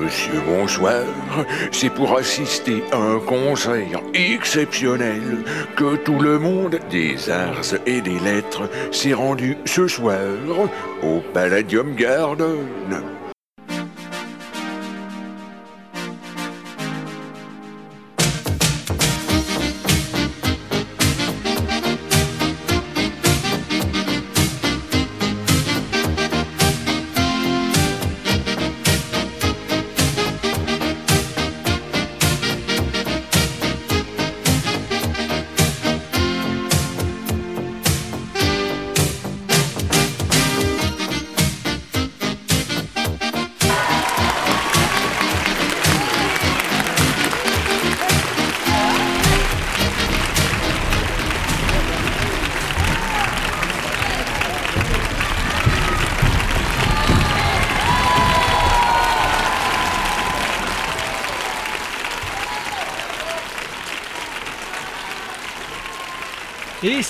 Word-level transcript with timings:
Monsieur, 0.00 0.40
bonsoir. 0.46 1.02
C'est 1.72 1.90
pour 1.90 2.16
assister 2.16 2.82
à 2.92 2.96
un 2.96 3.18
concert 3.18 4.00
exceptionnel 4.14 5.44
que 5.74 5.96
tout 5.96 6.18
le 6.18 6.38
monde 6.38 6.78
des 6.90 7.30
arts 7.30 7.74
et 7.86 8.00
des 8.00 8.18
lettres 8.18 8.68
s'est 8.92 9.14
rendu 9.14 9.56
ce 9.64 9.88
soir 9.88 10.18
au 11.02 11.20
Palladium 11.32 11.94
Garden. 11.94 13.15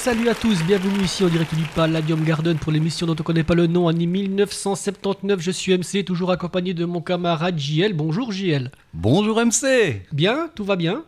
Salut 0.07 0.29
à 0.29 0.37
tous, 0.37 0.62
bienvenue 0.62 1.03
ici 1.03 1.25
en 1.25 1.27
direct 1.27 1.53
du 1.53 1.65
Palladium 1.75 2.23
Garden 2.23 2.57
pour 2.59 2.71
l'émission 2.71 3.09
dont 3.09 3.15
on 3.15 3.17
ne 3.17 3.23
connaît 3.25 3.43
pas 3.43 3.57
le 3.57 3.67
nom, 3.67 3.89
année 3.89 4.07
1979. 4.07 5.41
Je 5.41 5.51
suis 5.51 5.77
MC, 5.77 6.05
toujours 6.05 6.31
accompagné 6.31 6.75
de 6.75 6.85
mon 6.85 7.01
camarade 7.01 7.59
JL. 7.59 7.93
Bonjour 7.93 8.31
JL. 8.31 8.71
Bonjour 8.95 9.45
MC 9.45 10.03
Bien, 10.12 10.49
tout 10.55 10.62
va 10.62 10.77
bien? 10.77 11.03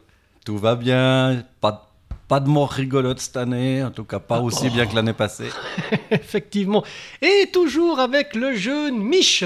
Tout 0.45 0.59
va 0.59 0.75
bien, 0.75 1.45
pas, 1.61 1.93
pas 2.27 2.41
de 2.41 2.49
mort 2.49 2.73
rigolote 2.73 3.21
cette 3.21 3.37
année, 3.37 3.85
en 3.85 3.93
tout 3.93 4.03
cas 4.03 4.19
pas 4.19 4.41
aussi 4.41 4.69
bien 4.69 4.85
que 4.85 4.97
l'année 4.97 5.13
passée. 5.13 5.51
Effectivement. 6.11 6.83
Et 7.23 7.49
toujours 7.53 8.01
avec 8.01 8.35
le 8.35 8.57
jeune 8.57 8.99
Mich. 8.99 9.45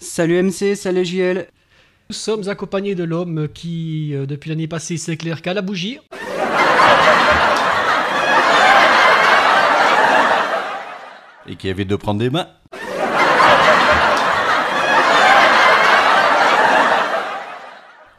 Salut 0.00 0.42
MC, 0.42 0.74
salut 0.74 1.04
JL. 1.04 1.46
Nous 2.10 2.16
sommes 2.16 2.48
accompagnés 2.48 2.96
de 2.96 3.04
l'homme 3.04 3.46
qui, 3.54 4.16
euh, 4.16 4.26
depuis 4.26 4.50
l'année 4.50 4.66
passée, 4.66 4.96
s'éclaire 4.96 5.42
qu'à 5.42 5.54
la 5.54 5.62
bougie. 5.62 6.00
Et 11.46 11.56
qui 11.56 11.68
avait 11.68 11.84
de 11.84 11.96
prendre 11.96 12.20
des 12.20 12.30
mains. 12.30 12.48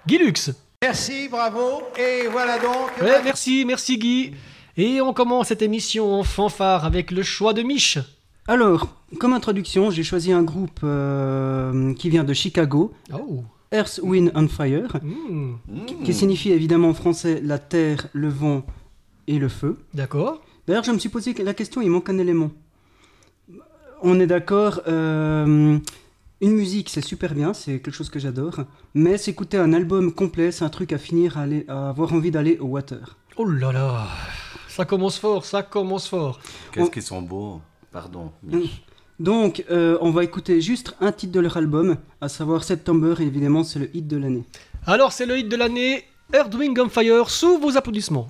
Guy 0.08 0.18
Lux. 0.20 0.52
Merci, 0.84 1.28
bravo. 1.30 1.82
Et 1.98 2.28
voilà 2.32 2.60
donc. 2.60 2.92
Ouais, 3.02 3.22
merci, 3.24 3.66
merci 3.66 3.98
Guy. 3.98 4.32
Et 4.78 5.02
on 5.02 5.14
commence 5.14 5.48
cette 5.48 5.62
émission 5.62 6.14
en 6.14 6.24
fanfare 6.24 6.86
avec 6.86 7.12
le 7.12 7.24
choix 7.24 7.54
de 7.54 7.64
Mich. 7.64 7.98
Alors, 8.48 8.88
comme 9.20 9.34
introduction, 9.34 9.90
j'ai 9.90 10.04
choisi 10.04 10.32
un 10.32 10.44
groupe 10.44 10.82
euh, 10.84 11.94
qui 11.96 12.10
vient 12.10 12.24
de 12.24 12.34
Chicago, 12.34 12.94
Oh. 13.12 13.44
Earth, 13.72 14.00
Wind 14.04 14.32
and 14.36 14.48
Fire, 14.48 15.00
Hmm, 15.02 15.54
qui 16.04 16.14
signifie 16.14 16.52
évidemment 16.52 16.90
en 16.90 16.94
français 16.94 17.42
la 17.44 17.58
terre, 17.58 18.08
le 18.14 18.30
vent 18.30 18.64
et 19.28 19.40
le 19.40 19.50
feu. 19.50 19.80
D'accord. 19.96 20.42
D'ailleurs, 20.68 20.84
je 20.84 20.92
me 20.92 21.00
suis 21.00 21.10
posé 21.10 21.34
la 21.34 21.54
question, 21.56 21.82
il 21.82 21.90
manque 21.90 22.10
un 22.10 22.20
élément. 22.20 22.52
On 24.08 24.20
est 24.20 24.28
d'accord, 24.28 24.82
euh, 24.88 25.80
une 26.42 26.52
musique 26.52 26.90
c'est 26.90 27.02
super 27.04 27.34
bien, 27.34 27.54
c'est 27.56 27.80
quelque 27.80 27.92
chose 27.92 28.10
que 28.12 28.20
j'adore, 28.20 28.58
mais 28.94 29.18
s'écouter 29.18 29.58
un 29.58 29.74
album 29.74 30.14
complet, 30.14 30.52
c'est 30.52 30.64
un 30.64 30.70
truc 30.70 30.94
à 30.94 31.00
finir, 31.00 31.40
à, 31.40 31.42
aller, 31.42 31.66
à 31.68 31.90
avoir 31.90 32.14
envie 32.14 32.30
d'aller 32.30 32.60
au 32.60 32.66
water. 32.68 33.18
Oh 33.38 33.46
là 33.46 33.72
là. 33.72 34.06
Ça 34.68 34.86
commence 34.86 35.18
fort, 35.18 35.44
ça 35.44 35.64
commence 35.64 36.08
fort. 36.08 36.40
Qu'est-ce 36.72 36.86
On- 36.86 36.90
qu'ils 36.90 37.02
sont 37.02 37.22
beaux. 37.24 37.62
Pardon. 37.92 38.32
Donc, 39.20 39.64
euh, 39.72 39.98
on 40.02 40.12
va 40.12 40.24
écouter 40.24 40.62
juste 40.62 40.96
un 41.02 41.12
titre 41.12 41.32
de 41.32 41.40
leur 41.40 41.58
album, 41.58 41.96
à 42.22 42.30
savoir 42.30 42.64
September, 42.64 43.16
et 43.20 43.24
évidemment, 43.24 43.64
c'est 43.64 43.80
le 43.80 43.90
hit 43.96 44.06
de 44.08 44.18
l'année. 44.18 44.44
Alors, 44.86 45.14
c'est 45.14 45.26
le 45.26 45.40
hit 45.40 45.50
de 45.50 45.56
l'année, 45.56 46.04
Earth, 46.34 46.54
Wind 46.54 46.78
and 46.78 46.90
Fire, 46.90 47.30
sous 47.30 47.58
vos 47.58 47.76
applaudissements. 47.78 48.30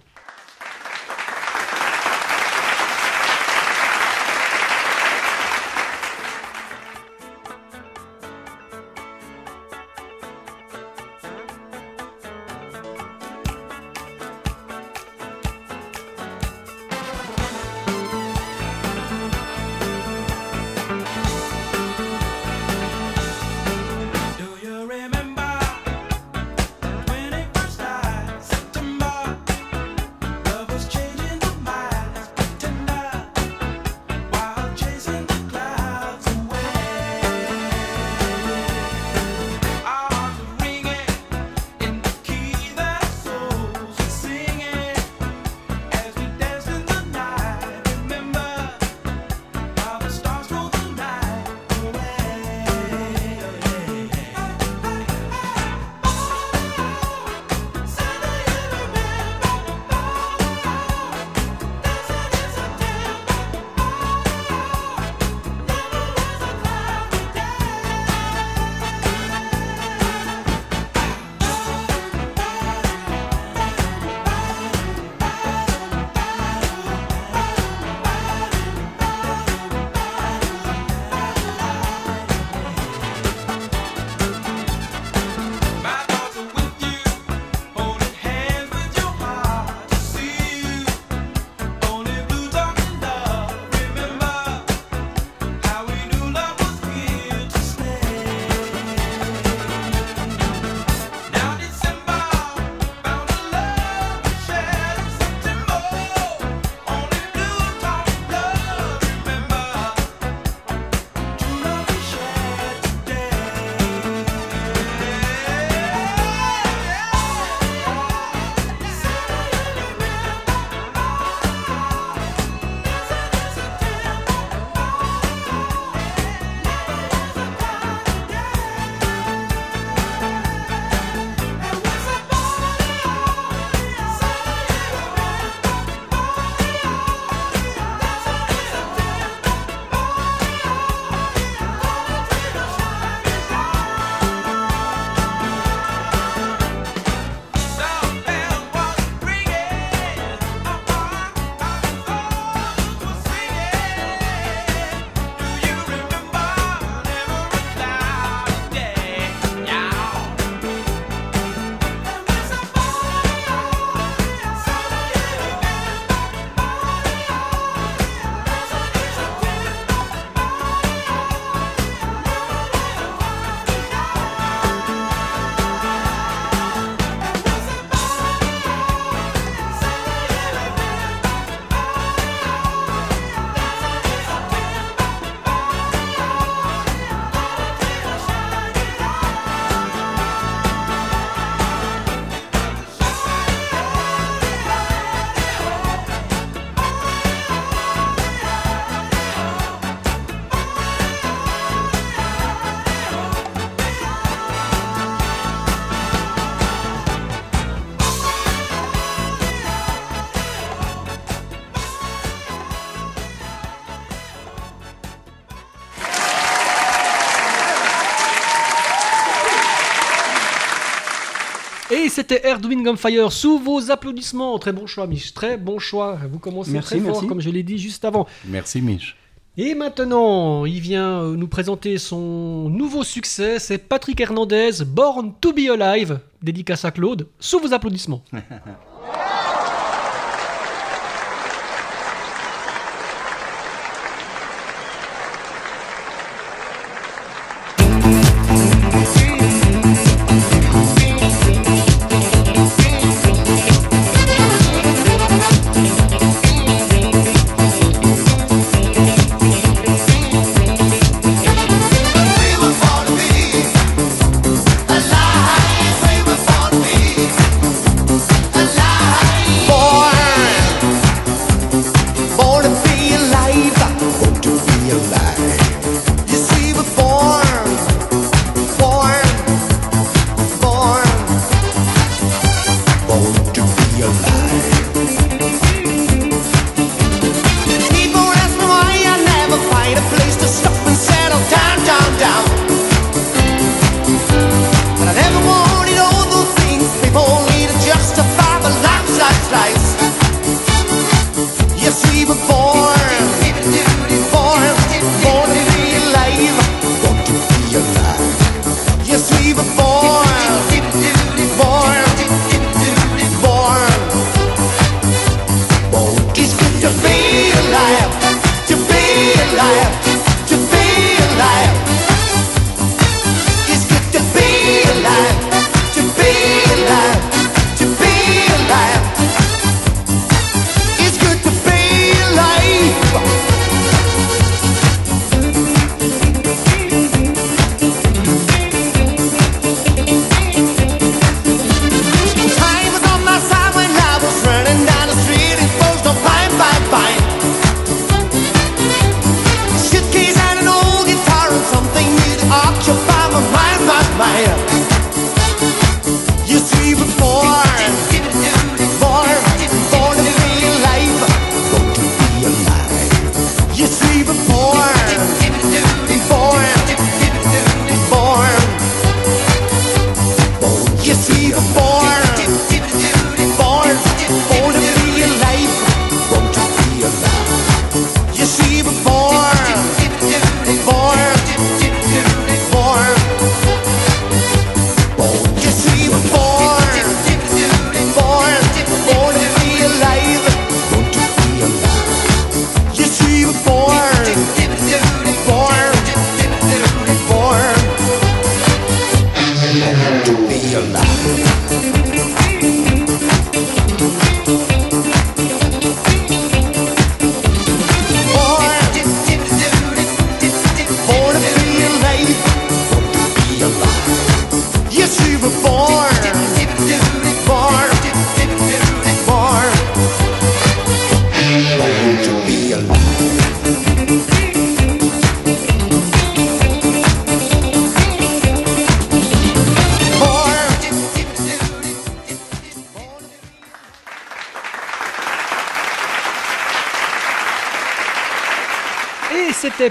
Et 222.05 222.09
c'était 222.09 222.45
Erdwing 222.47 222.87
on 222.87 222.95
Fire 222.97 223.31
sous 223.31 223.57
vos 223.57 223.89
applaudissements. 223.89 224.59
Très 224.59 224.71
bon 224.71 224.85
choix, 224.85 225.07
Mich. 225.07 225.33
Très 225.33 225.57
bon 225.57 225.79
choix. 225.79 226.19
Vous 226.31 226.37
commencez 226.37 226.69
Merci, 226.69 226.89
très 226.89 226.99
fort, 226.99 227.13
merci. 227.13 227.27
comme 227.27 227.41
je 227.41 227.49
l'ai 227.49 227.63
dit 227.63 227.79
juste 227.79 228.05
avant. 228.05 228.27
Merci 228.45 228.79
Mich. 228.79 229.15
Et 229.57 229.73
maintenant, 229.73 230.65
il 230.65 230.81
vient 230.81 231.23
euh, 231.23 231.35
nous 231.35 231.47
présenter 231.47 231.97
son 231.97 232.69
nouveau 232.69 233.03
succès. 233.03 233.57
C'est 233.57 233.79
Patrick 233.79 234.21
Hernandez, 234.21 234.83
Born 234.85 235.33
to 235.41 235.51
be 235.51 235.67
Alive. 235.67 236.19
Dédicace 236.43 236.85
à 236.85 236.91
Claude. 236.91 237.27
Sous 237.39 237.59
vos 237.59 237.73
applaudissements. 237.73 238.23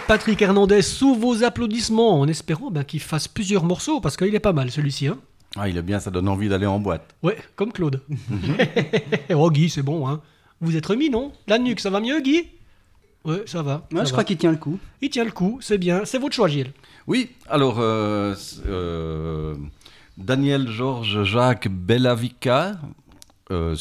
Patrick 0.07 0.43
Hernandez 0.43 0.83
sous 0.83 1.15
vos 1.15 1.45
applaudissements, 1.45 2.21
en 2.21 2.29
espérant 2.29 2.71
ben, 2.71 2.85
qu'il 2.85 3.01
fasse 3.01 3.27
plusieurs 3.27 3.65
morceaux, 3.65 4.01
parce 4.01 4.17
qu'il 4.17 4.35
est 4.35 4.41
pas 4.41 4.53
mal 4.53 4.71
celui-ci. 4.71 5.07
Hein 5.09 5.19
Ah, 5.57 5.69
il 5.69 5.77
est 5.79 5.83
bien, 5.83 5.99
ça 5.99 6.11
donne 6.11 6.29
envie 6.29 6.49
d'aller 6.49 6.67
en 6.67 6.79
boîte. 6.79 7.15
ouais, 7.23 7.39
comme 7.57 7.73
Claude. 7.73 8.03
oh 9.35 9.51
Guy, 9.51 9.71
c'est 9.71 9.83
bon. 9.83 10.07
Hein 10.09 10.21
Vous 10.61 10.77
êtes 10.77 10.85
remis, 10.87 11.09
non? 11.11 11.33
La 11.47 11.59
nuque, 11.59 11.81
ça 11.81 11.91
va 11.91 12.01
mieux, 12.01 12.21
Guy? 12.21 12.45
Ouais, 13.25 13.43
ça 13.47 13.63
va. 13.63 13.87
Moi, 13.91 14.03
ça 14.03 14.05
je 14.05 14.11
va. 14.11 14.13
crois 14.13 14.25
qu'il 14.25 14.37
tient 14.37 14.51
le 14.51 14.59
coup. 14.59 14.79
Il 15.01 15.09
tient 15.09 15.25
le 15.25 15.31
coup, 15.31 15.59
c'est 15.63 15.79
bien. 15.79 16.05
C'est 16.05 16.19
votre 16.19 16.35
choix, 16.35 16.49
Gilles. 16.49 16.73
Oui, 17.07 17.31
alors 17.49 17.77
euh, 17.79 18.35
euh, 18.67 19.55
Daniel 20.19 20.69
Georges 20.69 21.25
Jacques 21.25 21.69
Bellavica, 21.69 22.73
euh, 23.51 23.75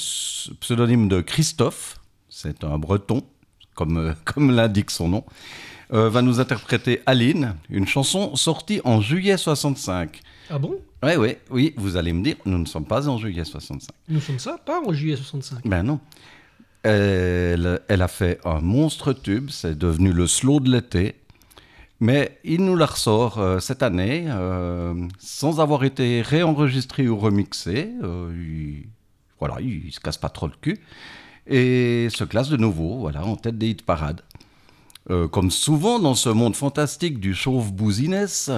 pseudonyme 0.61 1.09
de 1.09 1.19
Christophe, 1.19 1.99
c'est 2.29 2.63
un 2.63 2.77
breton, 2.77 3.23
comme, 3.73 3.97
euh, 3.97 4.13
comme 4.25 4.51
l'indique 4.51 4.91
son 4.91 5.09
nom, 5.09 5.23
euh, 5.93 6.09
va 6.09 6.21
nous 6.21 6.39
interpréter 6.39 7.01
Aline, 7.05 7.55
une 7.69 7.87
chanson 7.87 8.35
sortie 8.35 8.81
en 8.83 9.01
juillet 9.01 9.37
65. 9.37 10.21
Ah 10.49 10.59
bon? 10.59 10.79
Ouais, 11.03 11.17
ouais, 11.17 11.39
oui, 11.49 11.73
vous 11.77 11.97
allez 11.97 12.13
me 12.13 12.23
dire, 12.23 12.35
nous 12.45 12.57
ne 12.57 12.65
sommes 12.65 12.85
pas 12.85 13.07
en 13.09 13.17
juillet 13.17 13.43
65. 13.43 13.89
Nous 14.07 14.21
sommes 14.21 14.39
ça, 14.39 14.57
pas 14.57 14.81
en 14.81 14.93
juillet 14.93 15.17
65. 15.17 15.67
Ben 15.67 15.83
non. 15.83 15.99
Elle, 16.83 17.79
elle 17.87 18.01
a 18.01 18.07
fait 18.07 18.39
un 18.43 18.59
monstre 18.59 19.13
tube, 19.13 19.49
c'est 19.49 19.77
devenu 19.77 20.11
le 20.11 20.27
slow 20.27 20.59
de 20.59 20.69
l'été. 20.69 21.15
Mais 22.03 22.37
il 22.43 22.65
nous 22.65 22.75
la 22.75 22.87
ressort 22.87 23.37
euh, 23.37 23.59
cette 23.59 23.81
année, 23.81 24.25
euh, 24.27 24.93
sans 25.19 25.61
avoir 25.61 25.85
été 25.85 26.21
réenregistré 26.21 27.07
ou 27.07 27.17
remixé. 27.17 27.91
Euh, 28.03 28.29
il, 28.35 28.87
voilà, 29.39 29.61
il, 29.61 29.89
se 29.89 30.01
casse 30.01 30.17
pas 30.17 30.27
trop 30.27 30.47
le 30.47 30.53
cul. 30.59 30.81
Et 31.47 32.07
se 32.09 32.23
classe 32.23 32.49
de 32.49 32.57
nouveau, 32.57 32.99
voilà, 32.99 33.25
en 33.25 33.35
tête 33.35 33.57
des 33.57 33.69
hit 33.69 33.85
parades. 33.85 34.21
Euh, 35.09 35.27
comme 35.27 35.51
souvent 35.51 35.99
dans 35.99 36.15
ce 36.15 36.29
monde 36.29 36.55
fantastique 36.55 37.19
du 37.19 37.33
chauve 37.33 37.73
bousiness, 37.73 38.49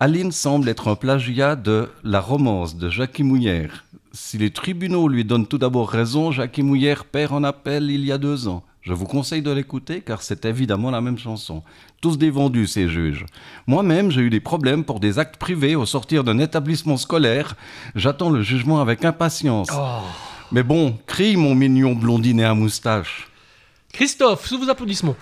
Aline 0.00 0.32
semble 0.32 0.68
être 0.68 0.88
un 0.88 0.96
plagiat 0.96 1.54
de 1.54 1.88
La 2.02 2.20
romance 2.20 2.76
de 2.76 2.90
Jackie 2.90 3.22
Mouillère. 3.22 3.84
Si 4.12 4.38
les 4.38 4.50
tribunaux 4.50 5.06
lui 5.06 5.24
donnent 5.24 5.46
tout 5.46 5.58
d'abord 5.58 5.88
raison, 5.88 6.32
Jackie 6.32 6.64
Mouillère 6.64 7.04
perd 7.04 7.32
en 7.32 7.44
appel 7.44 7.90
il 7.90 8.04
y 8.04 8.10
a 8.10 8.18
deux 8.18 8.48
ans. 8.48 8.64
Je 8.82 8.94
vous 8.94 9.04
conseille 9.04 9.42
de 9.42 9.50
l'écouter 9.50 10.00
car 10.00 10.22
c'est 10.22 10.46
évidemment 10.46 10.90
la 10.90 11.02
même 11.02 11.18
chanson. 11.18 11.62
Tous 12.00 12.16
des 12.16 12.30
vendus, 12.30 12.66
ces 12.66 12.88
juges. 12.88 13.26
Moi-même, 13.66 14.10
j'ai 14.10 14.22
eu 14.22 14.30
des 14.30 14.40
problèmes 14.40 14.84
pour 14.84 14.98
des 14.98 15.18
actes 15.18 15.36
privés 15.36 15.76
au 15.76 15.84
sortir 15.84 16.24
d'un 16.24 16.38
établissement 16.38 16.96
scolaire. 16.96 17.56
J'attends 17.94 18.30
le 18.30 18.42
jugement 18.42 18.80
avec 18.80 19.04
impatience. 19.04 19.68
Oh. 19.72 20.00
Mais 20.52 20.62
bon, 20.64 20.98
crie 21.06 21.36
mon 21.36 21.54
mignon 21.54 21.94
blondinet 21.94 22.44
à 22.44 22.54
moustache. 22.54 23.28
Christophe, 23.92 24.46
sous 24.46 24.58
vos 24.58 24.68
applaudissements. 24.68 25.16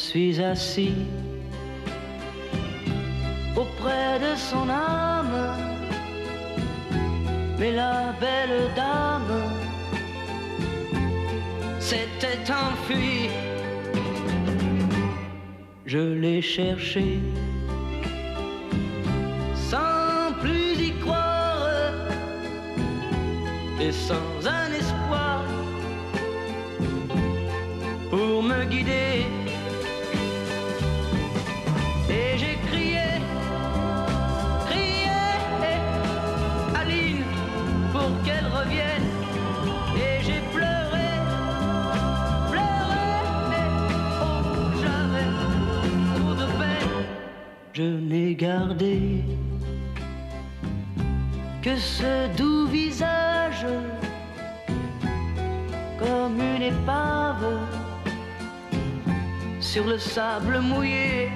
Suis 0.00 0.40
assis 0.42 0.94
auprès 3.54 4.18
de 4.26 4.32
son 4.34 4.66
âme, 4.68 5.40
mais 7.58 7.72
la 7.72 8.14
belle 8.18 8.60
dame 8.74 9.42
s'était 11.78 12.46
enfuie. 12.50 13.28
Je 15.84 16.04
l'ai 16.22 16.40
cherché 16.40 17.20
sans 19.70 20.32
plus 20.40 20.72
y 20.88 20.92
croire 21.02 21.68
et 23.80 23.92
sans 23.92 24.29
Je 47.80 47.86
n'ai 47.86 48.34
gardé 48.34 49.24
que 51.62 51.78
ce 51.78 52.28
doux 52.36 52.66
visage 52.66 53.64
comme 55.98 56.38
une 56.42 56.60
épave 56.60 57.56
sur 59.60 59.86
le 59.86 59.96
sable 59.96 60.60
mouillé. 60.60 61.30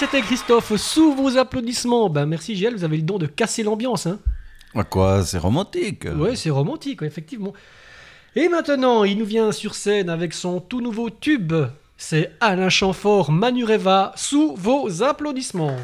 C'était 0.00 0.22
Christophe, 0.22 0.76
sous 0.76 1.12
vos 1.12 1.36
applaudissements. 1.36 2.08
Ben 2.08 2.24
merci 2.24 2.56
Giel, 2.56 2.74
vous 2.74 2.84
avez 2.84 2.96
le 2.96 3.02
don 3.02 3.18
de 3.18 3.26
casser 3.26 3.62
l'ambiance. 3.62 4.06
Hein. 4.06 4.18
À 4.74 4.82
quoi 4.82 5.22
C'est 5.22 5.36
romantique. 5.36 6.06
Ouais, 6.16 6.36
c'est 6.36 6.48
romantique, 6.48 7.02
effectivement. 7.02 7.52
Et 8.34 8.48
maintenant, 8.48 9.04
il 9.04 9.18
nous 9.18 9.26
vient 9.26 9.52
sur 9.52 9.74
scène 9.74 10.08
avec 10.08 10.32
son 10.32 10.58
tout 10.58 10.80
nouveau 10.80 11.10
tube. 11.10 11.52
C'est 11.98 12.32
Alain 12.40 12.70
Chamfort 12.70 13.30
Manureva, 13.30 14.12
sous 14.16 14.54
vos 14.56 15.02
applaudissements. 15.02 15.76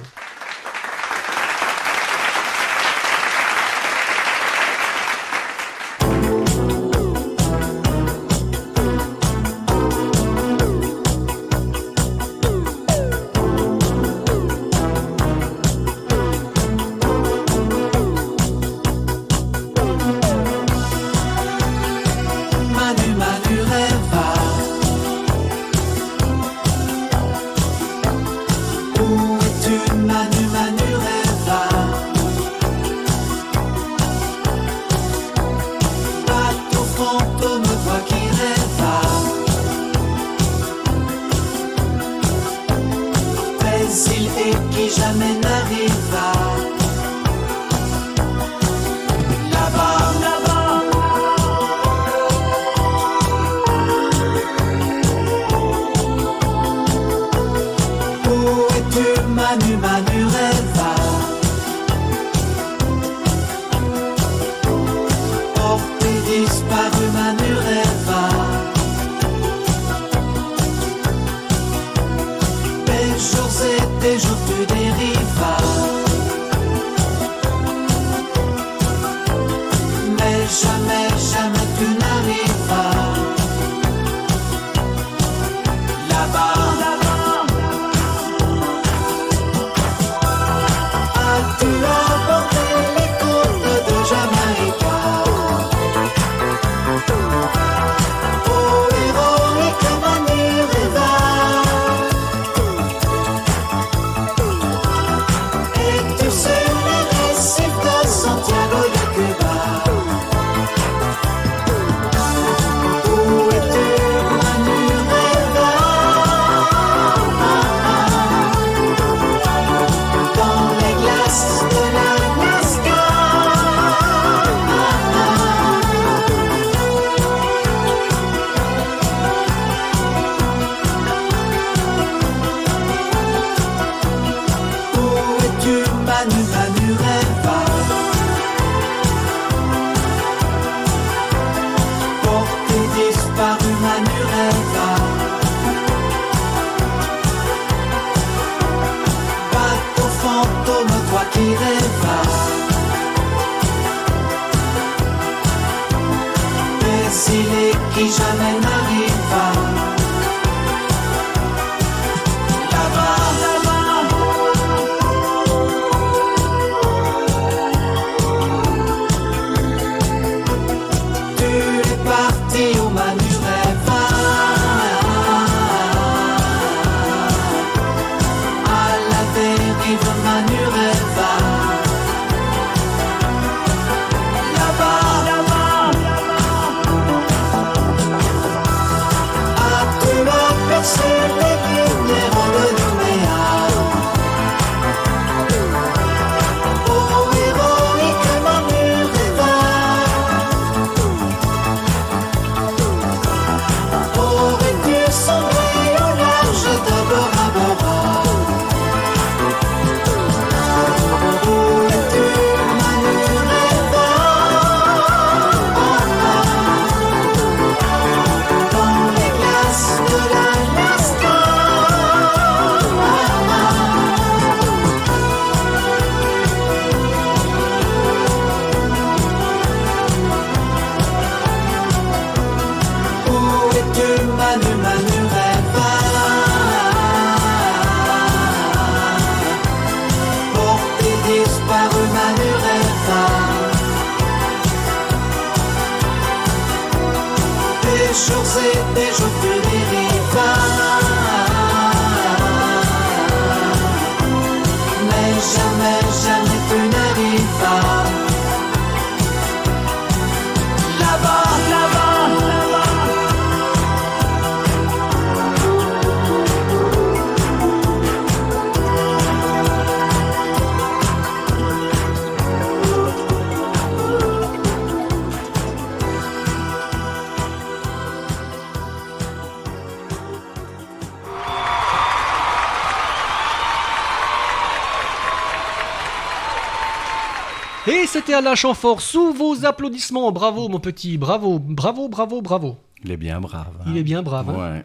C'était 288.27 288.35
Alain 288.39 288.55
Chamfort 288.57 289.01
sous 289.01 289.33
vos 289.33 289.65
applaudissements. 289.65 290.33
Bravo, 290.33 290.69
mon 290.69 290.81
petit. 290.81 291.17
Bravo, 291.17 291.59
bravo, 291.61 292.09
bravo, 292.09 292.43
bravo. 292.43 292.77
Il 293.05 293.13
est 293.13 293.17
bien 293.17 293.41
brave. 293.41 293.69
hein. 293.81 293.85
Il 293.89 293.97
est 293.97 294.03
bien 294.03 294.23
brave. 294.23 294.51
hein. 294.51 294.75
Ouais. 294.75 294.85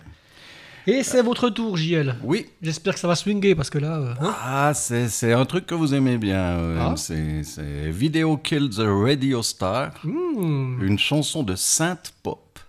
Et 0.87 1.03
c'est 1.03 1.21
votre 1.23 1.49
tour, 1.49 1.75
JL. 1.77 2.15
Oui. 2.23 2.47
J'espère 2.61 2.93
que 2.95 2.99
ça 2.99 3.07
va 3.07 3.15
swinguer 3.15 3.55
parce 3.55 3.69
que 3.71 3.77
là. 3.79 3.97
euh, 3.97 4.13
hein 4.21 4.35
Ah, 4.43 4.71
c'est 4.75 5.33
un 5.33 5.45
truc 5.45 5.65
que 5.65 5.73
vous 5.75 5.93
aimez 5.95 6.17
bien. 6.17 6.37
euh, 6.39 6.77
Ah. 6.91 6.93
C'est 6.97 7.43
c'est 7.43 7.89
Video 7.89 8.37
Kill 8.37 8.69
the 8.69 8.83
Radio 8.85 9.41
Star, 9.41 9.91
Hmm. 10.03 10.79
une 10.83 10.99
chanson 10.99 11.41
de 11.43 11.55
synth 11.55 12.13
pop 12.23 12.59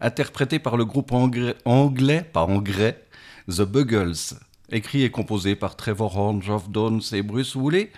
interprétée 0.00 0.58
par 0.58 0.76
le 0.76 0.84
groupe 0.84 1.12
anglais, 1.12 1.54
anglais 1.64 2.22
pas 2.32 2.42
anglais, 2.44 3.02
The 3.48 3.62
Buggles, 3.62 4.34
écrit 4.70 5.04
et 5.04 5.10
composé 5.10 5.54
par 5.54 5.76
Trevor 5.76 6.16
Horn, 6.18 6.42
Geoff 6.42 6.68
Downes 6.68 7.00
et 7.12 7.22
Bruce 7.22 7.54
Woolley. 7.54 7.92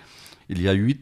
Il 0.49 0.61
y 0.61 0.67
a 0.69 0.73
huit 0.73 1.01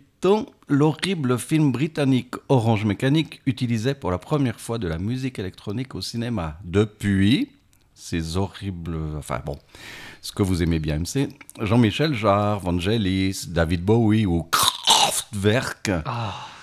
l'horrible 0.68 1.38
film 1.38 1.72
britannique 1.72 2.36
Orange 2.50 2.86
Mécanique 2.86 3.42
utilisait 3.46 3.96
pour 3.96 4.12
la 4.12 4.18
première 4.18 4.60
fois 4.60 4.78
de 4.78 4.88
la 4.88 4.98
musique 4.98 5.40
électronique 5.40 5.96
au 5.96 6.02
cinéma. 6.02 6.58
Depuis, 6.64 7.50
ces 7.94 8.38
horribles... 8.38 8.98
Enfin 9.18 9.40
bon, 9.46 9.58
ce 10.22 10.32
que 10.32 10.44
vous 10.44 10.64
aimez 10.64 10.80
bien, 10.80 11.02
c'est 11.06 11.30
Jean-Michel 11.60 12.14
Jarre, 12.14 12.60
Vangelis, 12.60 13.46
David 13.48 13.84
Bowie 13.84 14.26
ou 14.26 14.44
Kraftwerk 14.44 15.92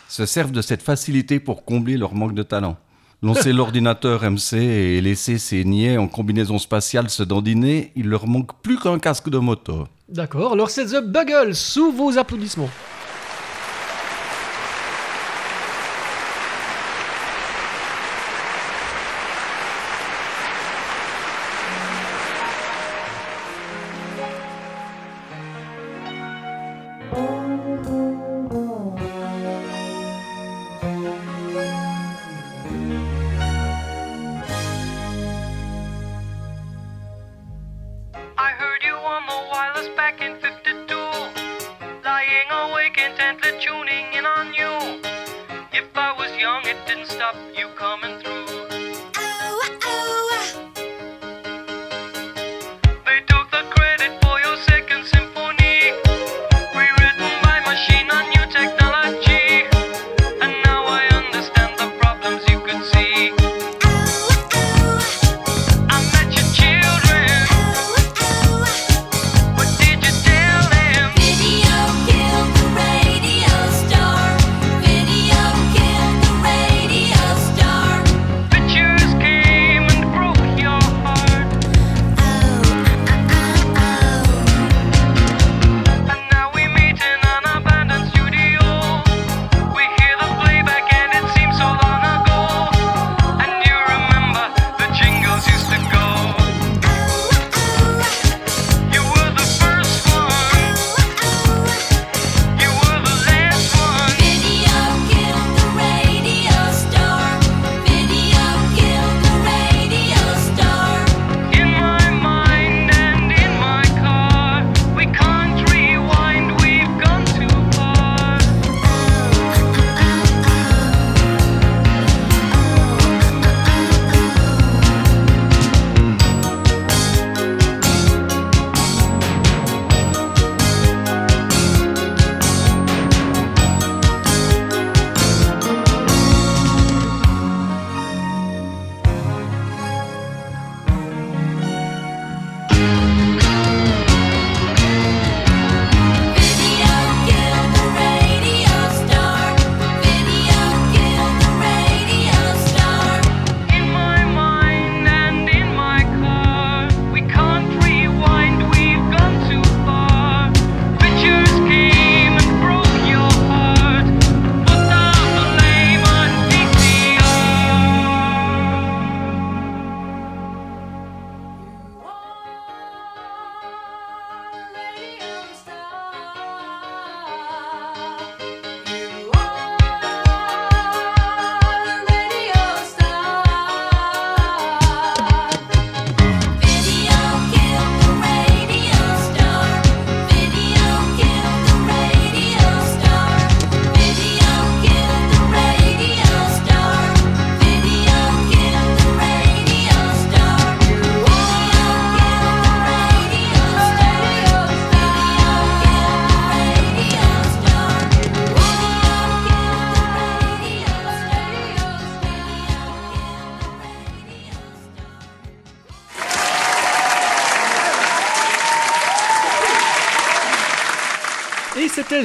se 0.08 0.26
servent 0.26 0.52
de 0.52 0.62
cette 0.62 0.82
facilité 0.82 1.38
pour 1.38 1.64
combler 1.64 1.96
leur 1.96 2.14
manque 2.14 2.34
de 2.34 2.42
talent. 2.42 2.76
Lancer 3.22 3.52
l'ordinateur 3.54 4.28
MC 4.28 4.54
et 4.54 5.00
laisser 5.00 5.38
ces 5.38 5.64
niais 5.64 5.98
en 5.98 6.08
combinaison 6.08 6.58
spatiale 6.58 7.10
se 7.10 7.22
dandiner, 7.22 7.92
il 7.94 8.08
leur 8.08 8.26
manque 8.26 8.60
plus 8.62 8.78
qu'un 8.78 8.98
casque 8.98 9.28
de 9.28 9.38
moto. 9.38 9.86
D'accord, 10.08 10.54
alors 10.54 10.70
c'est 10.70 10.86
The 10.86 11.04
Buggles 11.04 11.54
sous 11.54 11.92
vos 11.92 12.18
applaudissements. 12.18 12.70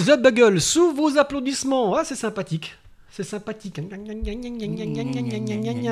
The 0.06 0.22
Bugle, 0.22 0.62
sous 0.62 0.94
vos 0.94 1.18
applaudissements. 1.18 1.96
Ah, 1.96 2.04
c'est 2.06 2.13
sympathique. 2.15 2.78
C'est 3.10 3.24
sympathique. 3.24 3.82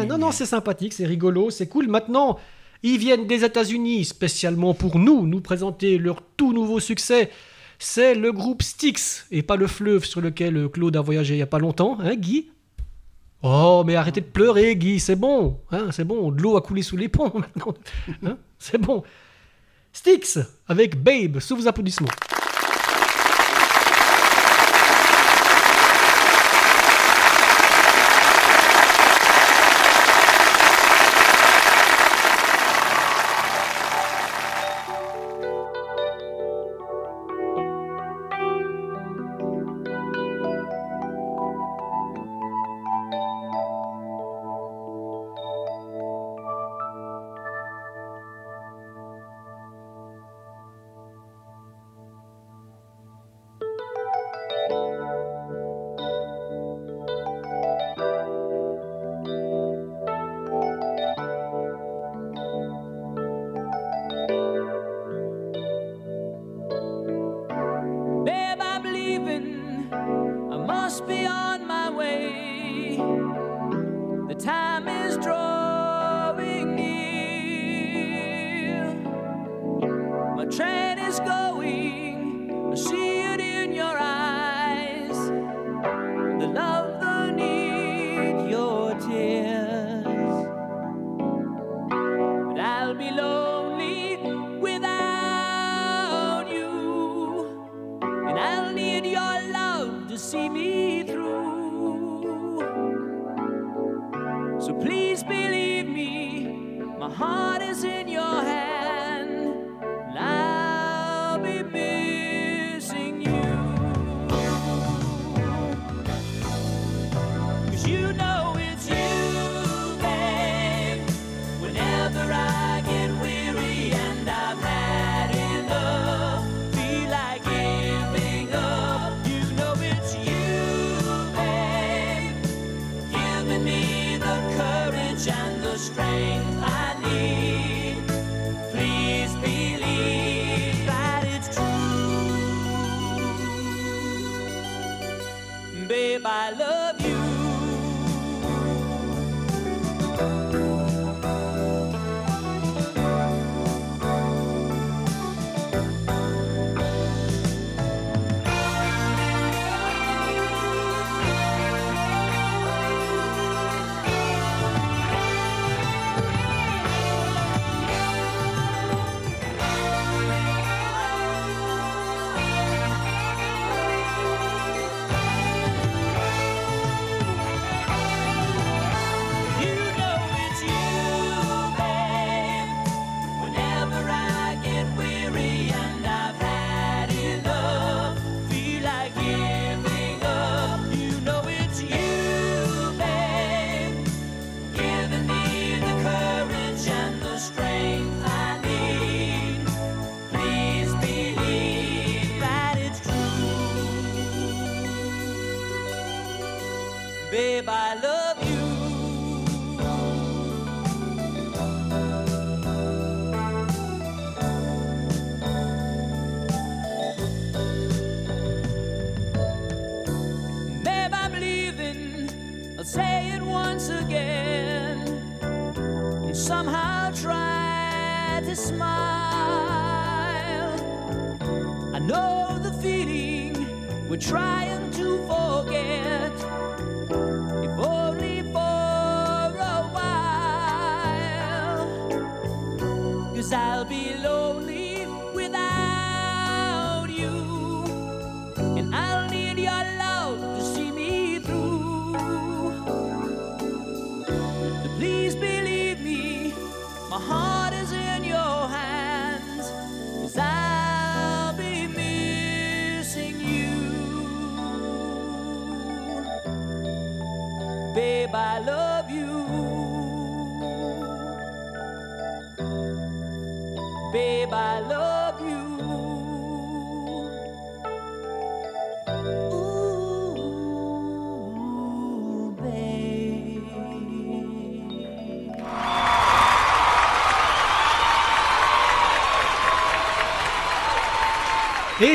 Non, 0.08 0.17
non, 0.19 0.32
c'est 0.32 0.45
sympathique, 0.45 0.93
c'est 0.93 1.08
rigolo, 1.08 1.49
c'est 1.49 1.65
cool. 1.65 1.88
Maintenant, 1.88 2.38
ils 2.84 2.99
viennent 2.99 3.26
des 3.26 3.43
États-Unis 3.43 4.06
spécialement 4.06 4.76
pour 4.76 4.99
nous, 4.99 5.26
nous 5.26 5.41
présenter 5.41 5.97
leur 5.97 6.21
tout 6.38 6.54
nouveau 6.54 6.80
succès. 6.80 7.32
C'est 7.80 8.13
le 8.13 8.32
groupe 8.32 8.62
Styx, 8.62 9.26
et 9.32 9.41
pas 9.41 9.56
le 9.56 9.65
fleuve 9.65 10.06
sur 10.06 10.21
lequel 10.21 10.69
Claude 10.69 10.95
a 10.95 11.02
voyagé 11.02 11.34
il 11.34 11.38
n'y 11.38 11.43
a 11.43 11.47
pas 11.47 11.58
longtemps, 11.58 11.97
hein, 11.99 12.15
Guy? 12.15 12.52
Oh, 13.41 13.84
mais 13.84 13.95
arrêtez 13.95 14.21
de 14.21 14.28
pleurer, 14.28 14.76
Guy, 14.76 14.99
c'est 14.99 15.15
bon, 15.15 15.60
hein, 15.71 15.88
c'est 15.91 16.06
bon, 16.06 16.32
de 16.32 16.39
l'eau 16.39 16.56
a 16.56 16.62
coulé 16.62 16.84
sous 16.84 16.97
les 16.97 17.10
ponts 17.10 17.34
maintenant, 17.34 17.73
hein, 18.23 18.38
c'est 18.60 18.78
bon. 18.78 19.02
Styx, 19.91 20.38
avec 20.67 21.02
Babe, 21.02 21.39
sous 21.39 21.56
vos 21.56 21.67
applaudissements. 21.67 22.12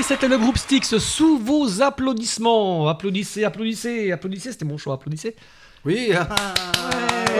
C'était 0.08 0.28
le 0.28 0.38
groupe 0.38 0.56
Styx 0.56 0.96
sous 0.98 1.38
vos 1.38 1.82
applaudissements. 1.82 2.88
Applaudissez, 2.88 3.44
applaudissez, 3.44 4.10
applaudissez. 4.12 4.52
C'était 4.52 4.64
mon 4.64 4.78
choix, 4.78 4.94
applaudissez. 4.94 5.36
Oui, 5.84 6.10
ah, 6.14 6.28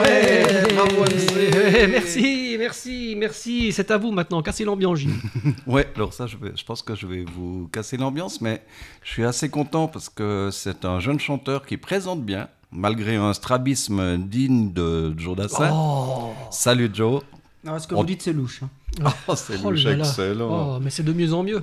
Ouais, 0.03 0.65
bravo, 0.75 1.03
MC. 1.03 1.89
merci, 1.91 2.57
merci, 2.59 3.15
merci. 3.17 3.73
C'est 3.73 3.91
à 3.91 3.97
vous 3.99 4.13
maintenant. 4.13 4.43
Cassez 4.43 4.65
l'ambiance, 4.65 4.99
Gilles. 4.99 5.15
Ouais, 5.67 5.89
alors 5.97 6.13
ça, 6.13 6.27
je, 6.27 6.37
vais- 6.37 6.53
je 6.55 6.65
pense 6.65 6.83
que 6.83 6.95
je 6.95 7.07
vais 7.07 7.25
vous 7.25 7.69
casser 7.73 7.97
l'ambiance, 7.97 8.41
mais 8.41 8.63
je 9.03 9.11
suis 9.11 9.25
assez 9.25 9.49
content 9.49 9.89
parce 9.89 10.09
que 10.09 10.51
c'est 10.53 10.85
un 10.85 11.01
jeune 11.01 11.19
chanteur 11.19 11.67
qui 11.67 11.77
présente 11.79 12.23
bien, 12.23 12.49
malgré 12.71 13.17
un 13.17 13.33
strabisme 13.33 14.19
digne 14.19 14.73
de 14.73 15.19
Joe 15.19 15.37
Dassin. 15.37 15.71
Oh, 15.73 16.33
Salut 16.51 16.91
Joe. 16.93 17.23
Non, 17.65 17.79
ce 17.79 17.89
que 17.89 17.95
On- 17.95 18.01
vous 18.01 18.07
dites, 18.07 18.23
c'est 18.23 18.33
louche. 18.33 18.63
hein. 18.63 19.11
Oh, 19.27 19.35
c'est 19.35 19.55
oh 19.65 19.71
louche, 19.71 19.85
là 19.85 19.97
là. 19.97 20.05
excellent. 20.07 20.77
Oh, 20.77 20.79
mais 20.81 20.91
c'est 20.91 21.03
de 21.03 21.13
mieux 21.13 21.33
en 21.33 21.43
mieux. 21.43 21.63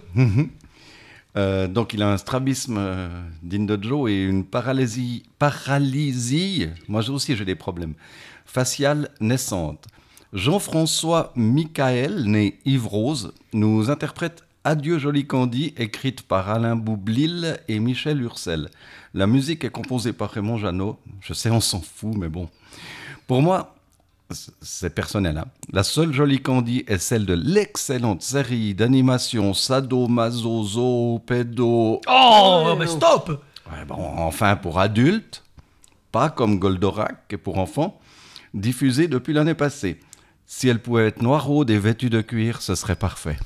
Euh, 1.38 1.68
donc 1.68 1.94
il 1.94 2.02
a 2.02 2.12
un 2.12 2.18
strabisme 2.18 2.78
euh, 2.78 4.08
et 4.08 4.24
une 4.24 4.46
paralysie, 4.46 5.24
paralysie, 5.38 6.70
moi 6.88 7.08
aussi 7.10 7.36
j'ai 7.36 7.46
des 7.46 7.56
problèmes, 7.56 7.94
faciale 8.46 9.10
naissante. 9.20 9.86
Jean-François 10.32 11.32
Michael, 11.36 12.24
né 12.26 12.60
Yves 12.66 12.88
Rose, 12.88 13.34
nous 13.54 13.90
interprète 13.90 14.44
Adieu 14.64 14.98
Joli 14.98 15.28
Candy, 15.28 15.74
écrite 15.78 16.24
par 16.24 16.50
Alain 16.50 16.76
Boublil 16.76 17.60
et 17.68 17.80
Michel 17.80 18.22
Ursel. 18.22 18.70
La 19.14 19.28
musique 19.28 19.64
est 19.64 19.70
composée 19.70 20.12
par 20.12 20.32
Raymond 20.32 20.58
Jeannot. 20.58 20.98
Je 21.22 21.34
sais, 21.34 21.52
on 21.52 21.62
s'en 21.62 21.82
fout, 21.82 22.16
mais 22.18 22.30
bon. 22.30 22.50
Pour 23.28 23.42
moi, 23.42 23.75
c'est 24.62 24.90
personnel. 24.94 25.38
hein. 25.38 25.46
La 25.72 25.84
seule 25.84 26.12
jolie 26.14 26.42
Candy 26.42 26.84
est 26.88 26.98
celle 26.98 27.26
de 27.26 27.34
l'excellente 27.34 28.22
série 28.22 28.74
d'animation 28.74 29.54
Sado 29.54 30.08
Maso 30.08 30.64
Zo 30.64 31.20
Pedo. 31.26 32.02
Oh, 32.08 32.76
mais 32.78 32.88
stop 32.88 33.44
Ouais, 33.72 33.86
bon, 33.86 33.96
enfin 33.98 34.56
pour 34.56 34.80
adultes, 34.80 35.44
pas 36.12 36.30
comme 36.30 36.60
Goldorak 36.60 37.26
et 37.32 37.38
pour 37.38 37.58
enfants, 37.58 38.00
diffusée 38.54 39.08
depuis 39.08 39.34
l'année 39.34 39.56
passée. 39.56 40.00
Si 40.46 40.68
elle 40.68 40.80
pouvait 40.80 41.08
être 41.08 41.22
noiraude 41.22 41.70
et 41.72 41.80
vêtue 41.80 42.10
de 42.12 42.22
cuir, 42.22 42.62
ce 42.62 42.76
serait 42.76 42.96
parfait. 42.96 43.38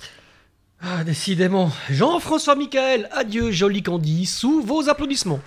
Ah, 0.81 1.03
décidément. 1.05 1.71
Jean-François 1.89 2.55
Michael, 2.55 3.09
adieu, 3.13 3.51
joli 3.51 3.81
Candy, 3.83 4.25
sous 4.25 4.61
vos 4.61 4.89
applaudissements. 4.89 5.39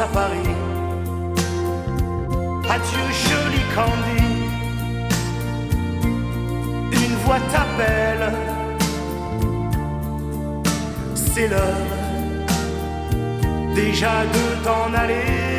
À 0.00 0.06
Paris. 0.06 0.56
Adieu 2.74 3.06
joli 3.26 3.62
Candy, 3.74 4.24
une 6.92 7.16
voix 7.24 7.40
t'appelle, 7.52 8.32
c'est 11.14 11.48
l'heure 11.48 12.02
déjà 13.74 14.24
de 14.34 14.64
t'en 14.64 14.94
aller. 14.94 15.51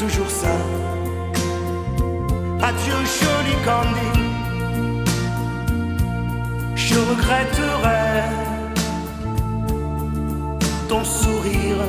Toujours 0.00 0.30
ça. 0.30 0.54
Adieu, 2.62 3.00
joli 3.20 3.54
Candy. 3.66 4.12
Je 6.74 6.98
regretterai 7.10 8.22
ton 10.88 11.04
sourire 11.04 11.82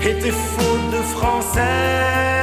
et 0.00 0.14
tes 0.22 0.30
fautes 0.30 0.90
de 0.92 1.02
français. 1.14 2.39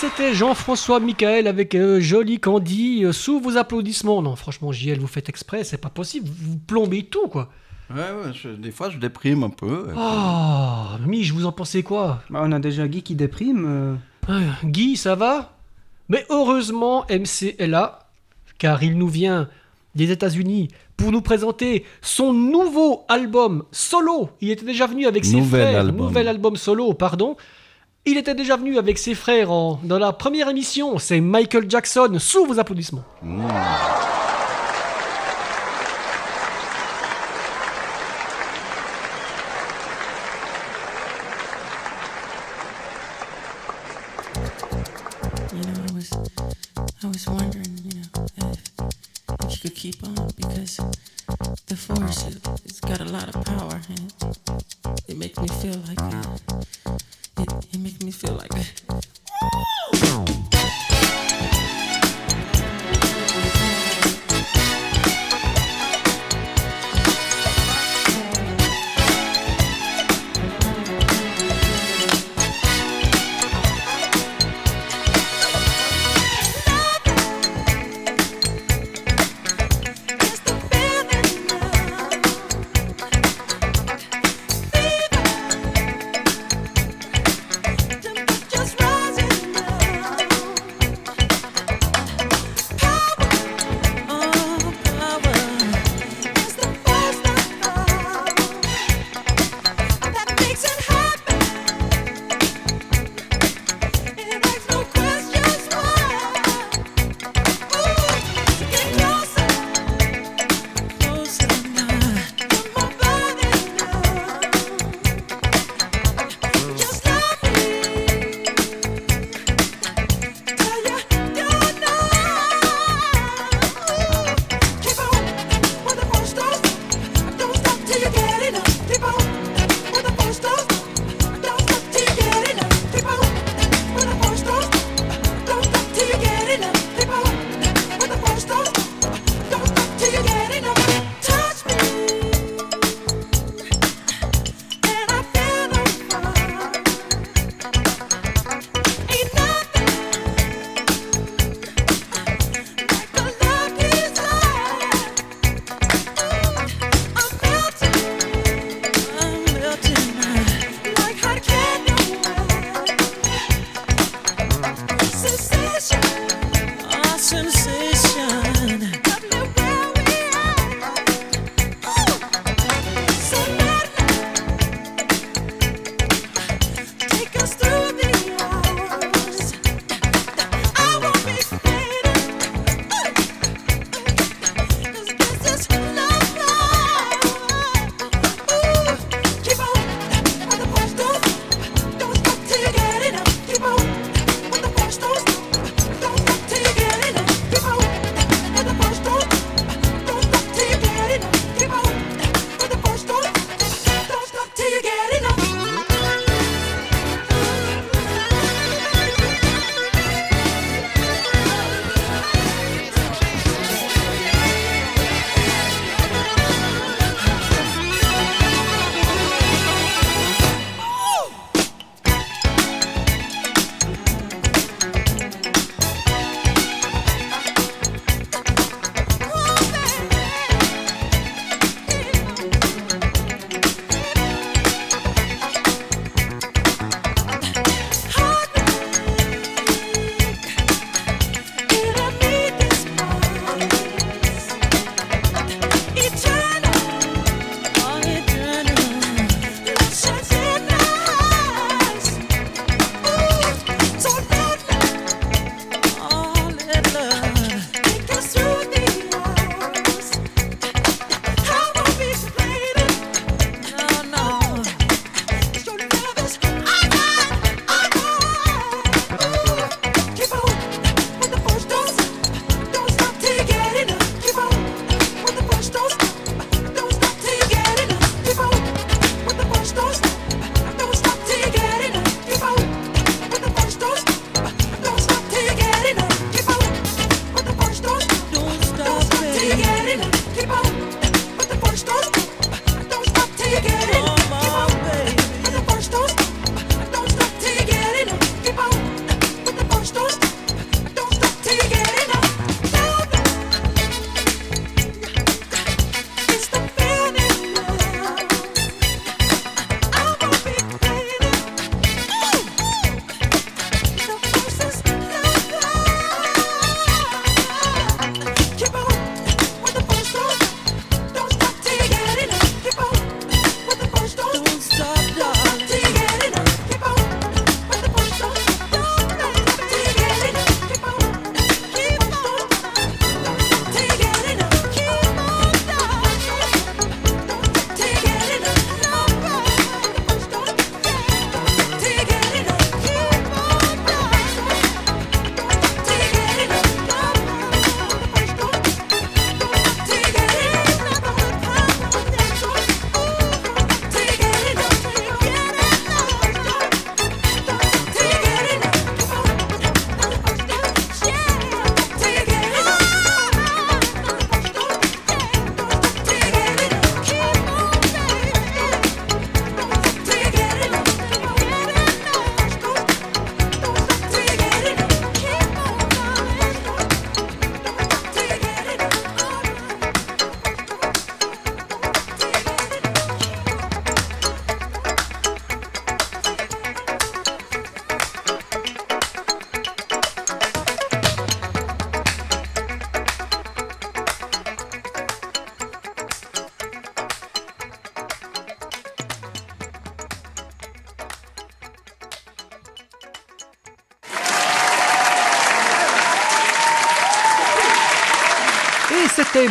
C'était 0.00 0.32
Jean-François 0.34 0.98
Michael 1.00 1.46
avec 1.46 1.74
euh, 1.74 2.00
Joli 2.00 2.40
Candy 2.40 3.04
euh, 3.04 3.12
sous 3.12 3.38
vos 3.40 3.56
applaudissements. 3.56 4.22
Non, 4.22 4.34
franchement, 4.36 4.72
JL, 4.72 4.98
vous 4.98 5.06
faites 5.06 5.28
exprès, 5.28 5.62
c'est 5.64 5.78
pas 5.80 5.90
possible. 5.90 6.28
Vous 6.42 6.56
plombez 6.58 7.04
tout, 7.04 7.28
quoi. 7.28 7.50
Ouais, 7.90 7.96
ouais, 8.00 8.32
je- 8.32 8.48
des 8.50 8.70
fois, 8.70 8.88
je 8.88 8.98
déprime 8.98 9.42
un 9.42 9.50
peu. 9.50 9.88
Oh, 9.96 11.06
Mich, 11.06 11.32
vous 11.32 11.44
en 11.44 11.52
pensez 11.52 11.82
quoi? 11.82 12.22
Bah, 12.30 12.40
on 12.44 12.52
a 12.52 12.58
déjà 12.58 12.88
Guy 12.88 13.02
qui 13.02 13.14
déprime. 13.14 13.64
euh. 13.66 13.94
Ah, 14.28 14.40
Guy, 14.64 14.96
ça 14.96 15.14
va? 15.16 15.56
Mais 16.08 16.24
heureusement, 16.30 17.04
MC 17.10 17.56
est 17.58 17.66
là, 17.66 18.10
car 18.58 18.82
il 18.82 18.96
nous 18.96 19.08
vient 19.08 19.48
des 19.94 20.10
États-Unis 20.10 20.68
pour 20.96 21.10
nous 21.12 21.20
présenter 21.20 21.84
son 22.00 22.32
nouveau 22.32 23.04
album 23.08 23.64
solo. 23.72 24.30
Il 24.40 24.50
était 24.50 24.64
déjà 24.64 24.86
venu 24.86 25.06
avec 25.06 25.24
ses 25.24 25.36
Nouvel 25.36 25.66
frères. 25.68 25.80
album. 25.80 26.06
Nouvel 26.06 26.28
album 26.28 26.56
solo, 26.56 26.94
pardon. 26.94 27.36
Il 28.06 28.16
était 28.16 28.34
déjà 28.34 28.56
venu 28.56 28.78
avec 28.78 28.96
ses 28.96 29.14
frères 29.14 29.48
dans 29.82 29.98
la 29.98 30.12
première 30.12 30.48
émission. 30.48 30.98
C'est 30.98 31.20
Michael 31.20 31.68
Jackson, 31.68 32.16
sous 32.18 32.46
vos 32.46 32.58
applaudissements. 32.58 33.04
Wondering, 47.26 47.59
could 49.60 49.74
keep 49.74 50.02
on 50.04 50.14
because 50.36 50.76
the 51.66 51.76
force, 51.76 52.26
it, 52.26 52.38
it's 52.64 52.80
got 52.80 53.00
a 53.00 53.04
lot 53.04 53.28
of 53.28 53.44
power 53.44 53.80
and 53.88 54.12
it, 54.22 55.10
it 55.10 55.16
makes 55.18 55.38
me 55.38 55.48
feel 55.48 55.76
like, 55.86 56.00
uh, 56.00 56.38
it, 57.38 57.52
it 57.74 57.78
makes 57.80 58.02
me 58.02 58.10
feel 58.10 58.34
like. 58.34 58.50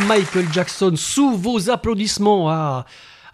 Michael 0.10 0.48
Jackson 0.52 0.94
sous 0.96 1.36
vos 1.38 1.70
applaudissements. 1.70 2.50
Ah, 2.50 2.84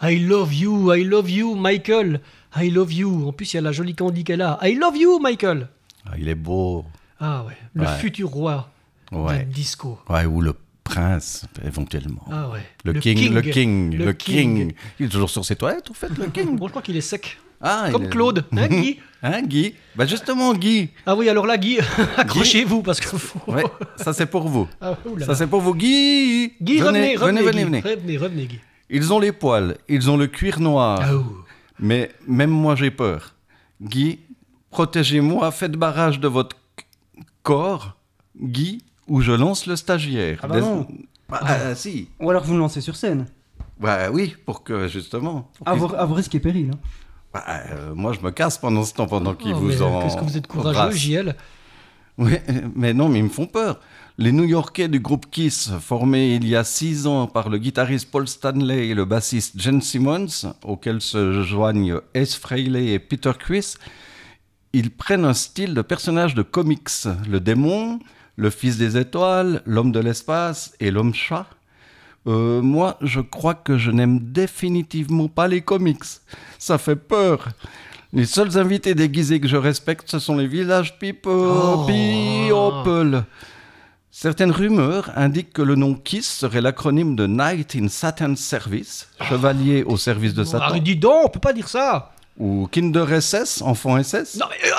I 0.01 0.17
love 0.19 0.53
you, 0.53 0.93
I 0.93 1.05
love 1.05 1.30
you, 1.30 1.55
Michael. 1.55 2.19
I 2.57 2.69
love 2.69 2.91
you. 2.91 3.30
En 3.30 3.32
plus, 3.32 3.53
il 3.53 3.55
y 3.55 3.59
a 3.59 3.61
la 3.61 3.71
jolie 3.71 3.95
Candy 3.95 4.26
qu'elle 4.26 4.41
a. 4.41 4.59
I 4.61 4.76
love 4.76 4.97
you, 4.97 5.17
Michael. 5.21 5.69
Ah, 6.05 6.15
il 6.17 6.28
est 6.28 6.36
beau. 6.36 6.84
Ah 7.17 7.45
ouais, 7.47 7.55
le 7.76 7.84
Ouais. 7.86 7.97
futur 7.99 8.28
roi 8.28 8.69
Ouais. 9.13 9.45
du 9.45 9.53
disco. 9.53 9.97
Ouais, 10.09 10.26
ou 10.26 10.41
le 10.41 10.53
prince, 10.84 11.45
éventuellement. 11.65 12.26
Ah 12.30 12.49
ouais. 12.49 12.59
Le, 12.84 12.91
Le 12.91 12.99
king, 12.99 13.17
king. 13.17 13.34
le 13.34 13.41
king, 13.41 13.95
Le 13.97 14.11
king. 14.13 14.67
king. 14.67 14.73
Il 14.99 15.05
est 15.05 15.09
toujours 15.09 15.30
sur 15.30 15.45
ses 15.45 15.55
toilettes, 15.55 15.89
en 15.89 15.93
fait, 15.93 16.09
le 16.17 16.26
king. 16.26 16.55
Bon, 16.57 16.65
je 16.67 16.71
crois 16.71 16.82
qu'il 16.82 16.97
est 16.97 17.01
sec. 17.01 17.38
Ah, 17.61 17.88
Comme 17.89 18.03
est- 18.03 18.09
Claude, 18.09 18.43
hein, 18.51 18.67
Hein, 19.28 19.41
Guy? 19.41 19.73
Bah 19.95 20.05
justement, 20.05 20.53
Guy. 20.53 20.89
Ah 21.05 21.15
oui, 21.15 21.28
alors 21.30 21.47
là, 21.47 21.57
Guy, 21.57 21.80
accrochez-vous 22.17 22.84
parce 22.84 22.99
que. 22.99 23.07
Ouais, 23.49 23.63
ça 23.95 24.13
c'est 24.13 24.28
pour 24.28 24.47
vous. 24.47 24.67
Ah. 24.80 24.95
Ça 25.26 25.34
c'est 25.34 25.47
pour 25.47 25.61
vous, 25.61 25.73
Guy. 25.73 26.53
Guy, 26.61 26.80
revenez, 26.82 27.15
venez, 27.15 27.17
revenez, 27.17 27.41
venez, 27.41 27.41
Guy. 27.41 27.63
venez, 27.63 27.63
venez. 27.65 27.82
revenez, 27.95 28.17
revenez, 28.17 28.45
Guy. 28.45 28.59
Ils 28.91 29.11
ont 29.11 29.17
les 29.19 29.32
poils, 29.32 29.78
ils 29.89 30.11
ont 30.11 30.17
le 30.17 30.28
cuir 30.28 30.59
noir. 30.59 30.99
Ah. 31.01 31.11
Mais 31.80 32.11
même 32.28 32.51
moi 32.51 32.76
j'ai 32.76 32.91
peur. 32.91 33.34
Guy, 33.82 34.19
protégez-moi, 34.69 35.49
faites 35.51 35.71
barrage 35.73 36.19
de 36.19 36.28
votre 36.28 36.55
corps, 37.41 37.97
Guy, 38.39 38.84
ou 39.07 39.21
je 39.21 39.32
lance 39.32 39.65
le 39.65 39.76
stagiaire. 39.76 40.39
Ah 40.43 40.47
bah 40.47 40.55
Des- 40.55 40.61
non. 40.61 40.88
Ah, 41.32 41.39
ah, 41.71 41.76
si. 41.76 42.09
Ou 42.19 42.30
alors 42.30 42.43
vous 42.43 42.53
me 42.53 42.59
lancez 42.59 42.82
sur 42.82 42.95
scène. 42.95 43.26
Bah 43.80 44.09
oui, 44.11 44.36
pour 44.45 44.63
que 44.63 44.88
justement. 44.88 45.49
pour 45.57 45.67
À 45.67 45.71
qu'il- 45.71 45.82
vos, 45.82 45.95
à 45.95 46.05
vos 46.05 46.13
risques 46.13 46.36
et 46.36 46.39
périls. 46.39 46.69
hein. 46.73 46.78
Bah, 47.36 47.43
euh, 47.49 47.93
moi 47.93 48.13
je 48.13 48.21
me 48.21 48.31
casse 48.31 48.57
pendant 48.57 48.86
ce 48.86 48.93
temps, 48.93 49.07
pendant 49.07 49.33
qu'ils 49.36 49.51
Oh, 49.51 49.57
vous 49.57 49.67
mais 49.67 49.81
en. 49.81 50.01
Qu'est-ce 50.01 50.15
que 50.15 50.23
vous 50.23 50.38
êtes 50.38 50.47
courageux. 50.47 50.95
JL 50.95 51.36
Oui, 52.17 52.31
mais 52.73 52.93
non, 52.93 53.09
mais 53.09 53.19
ils 53.19 53.25
me 53.25 53.29
font 53.29 53.45
peur. 53.45 53.81
Les 54.17 54.31
New-Yorkais 54.31 54.88
du 54.88 55.01
groupe 55.01 55.25
Kiss, 55.29 55.71
formés 55.81 56.36
il 56.36 56.47
y 56.47 56.55
a 56.55 56.63
six 56.63 57.07
ans 57.07 57.27
par 57.27 57.49
le 57.49 57.57
guitariste 57.57 58.09
Paul 58.09 58.25
Stanley 58.25 58.88
et 58.88 58.93
le 58.93 59.03
bassiste 59.03 59.59
Jen 59.59 59.81
Simmons, 59.81 60.53
auxquels 60.63 61.01
se 61.01 61.43
joignent 61.43 61.99
Ace 62.13 62.36
Frehley 62.36 62.93
et 62.93 62.99
Peter 62.99 63.33
Criss, 63.38 63.77
ils 64.71 64.89
prennent 64.89 65.25
un 65.25 65.33
style 65.33 65.73
de 65.73 65.81
personnage 65.81 66.36
de 66.36 66.41
comics. 66.41 66.88
Le 67.27 67.41
démon, 67.41 67.99
le 68.38 68.49
fils 68.49 68.77
des 68.77 68.95
étoiles, 68.95 69.61
l'homme 69.65 69.91
de 69.91 69.99
l'espace 69.99 70.73
et 70.79 70.89
l'homme 70.89 71.13
chat. 71.13 71.47
Euh, 72.28 72.61
moi, 72.61 72.97
je 73.01 73.21
crois 73.21 73.53
que 73.53 73.78
je 73.78 73.91
n'aime 73.91 74.19
définitivement 74.19 75.28
pas 75.28 75.47
les 75.47 75.61
comics. 75.61 76.03
Ça 76.57 76.78
fait 76.78 76.95
peur. 76.95 77.49
Les 78.13 78.26
seuls 78.26 78.57
invités 78.57 78.95
déguisés 78.95 79.39
que 79.39 79.47
je 79.47 79.57
respecte, 79.57 80.09
ce 80.09 80.19
sont 80.19 80.38
les 80.38 80.47
village 80.47 80.97
people. 80.99 81.32
Oh. 81.34 81.86
people. 81.88 83.23
Certaines 84.09 84.51
rumeurs 84.51 85.11
indiquent 85.17 85.51
que 85.51 85.61
le 85.61 85.76
nom 85.76 85.93
Kiss 85.93 86.26
serait 86.26 86.61
l'acronyme 86.61 87.17
de 87.17 87.28
Knight 87.28 87.76
in 87.76 87.89
Satan's 87.89 88.39
Service, 88.39 89.09
chevalier 89.28 89.84
au 89.84 89.97
service 89.97 90.34
de 90.34 90.45
Satan, 90.45 90.67
Ah, 90.71 90.80
dis 90.80 90.95
donc, 90.95 91.26
on 91.26 91.30
peut 91.30 91.39
pas 91.41 91.51
dire 91.53 91.67
ça 91.67 92.11
ou 92.38 92.67
Kinder 92.71 93.05
SS, 93.21 93.61
enfant 93.61 94.01
SS, 94.01 94.38
Non 94.39 94.45
mais... 94.49 94.69
euh, 94.69 94.76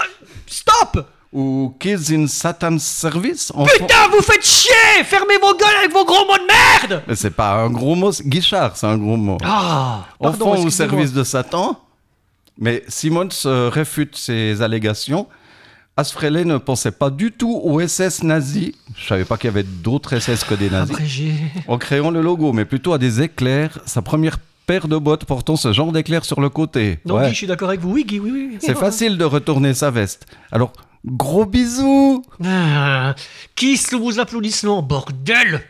stop 0.47 1.07
ou 1.37 1.75
Kids 1.79 2.13
in 2.15 2.27
Satan's 2.27 2.83
Service. 2.83 3.53
Putain, 3.53 4.09
vous 4.11 4.23
faites 4.23 4.43
chier 4.43 5.05
Fermez 5.05 5.37
vos 5.41 5.55
gueules 5.55 5.77
avec 5.81 5.93
vos 5.93 6.05
gros 6.07 6.25
mots 6.27 6.39
de 6.39 6.47
merde 6.89 7.03
Mais 7.07 7.15
c'est 7.15 7.31
pas 7.31 7.57
un 7.63 7.69
gros 7.69 7.95
mot, 7.95 8.11
Guichard, 8.25 8.75
c'est 8.75 8.87
un 8.87 8.97
gros 8.97 9.19
mot. 9.19 9.37
Ah 9.45 10.07
pardon, 10.19 10.53
enfant 10.53 10.65
au 10.65 10.71
service 10.71 11.13
de 11.13 11.23
Satan. 11.25 11.79
Mais 12.59 12.83
Simmons 12.89 13.29
euh, 13.45 13.69
réfute 13.69 14.17
ces 14.17 14.63
allégations. 14.63 15.27
Asfreley 15.99 16.47
ne 16.47 16.57
pensait 16.57 16.91
pas 16.91 17.11
du 17.11 17.33
tout 17.33 17.61
aux 17.63 17.87
SS 17.87 18.23
nazis. 18.23 18.73
Je 18.97 19.07
savais 19.07 19.27
pas 19.27 19.37
qu'il 19.37 19.49
y 19.49 19.53
avait 19.53 19.63
d'autres 19.63 20.19
SS 20.19 20.43
que 20.45 20.55
des 20.55 20.71
nazis. 20.71 20.95
Abrégé. 20.97 21.33
En 21.69 21.77
créant 21.77 22.11
le 22.11 22.23
logo, 22.23 22.55
mais 22.55 22.65
plutôt 22.65 22.95
à 22.95 22.99
des 22.99 23.21
éclairs. 23.21 23.79
Sa 23.85 24.01
première 24.01 24.39
paire 24.67 24.89
de 24.89 24.97
bottes 24.97 25.27
portant 25.27 25.57
ce 25.57 25.73
genre 25.75 25.93
d'éclairs 25.93 26.25
sur 26.25 26.41
le 26.41 26.49
côté. 26.49 26.99
Non, 27.05 27.17
Ouais. 27.17 27.27
Guy, 27.27 27.31
je 27.33 27.37
suis 27.37 27.47
d'accord 27.47 27.69
avec 27.69 27.81
vous. 27.83 27.93
Oui, 27.93 28.05
Guy, 28.05 28.21
oui, 28.21 28.31
oui. 28.33 28.59
C'est 28.61 28.75
facile 28.77 29.17
de 29.19 29.25
retourner 29.25 29.75
sa 29.75 29.91
veste. 29.91 30.27
Alors, 30.51 30.73
gros 31.07 31.47
bisous. 31.47 32.23
Ah, 32.45 33.15
sous 33.77 33.99
vos 33.99 34.19
applaudissements, 34.19 34.83
bordel? 34.83 35.63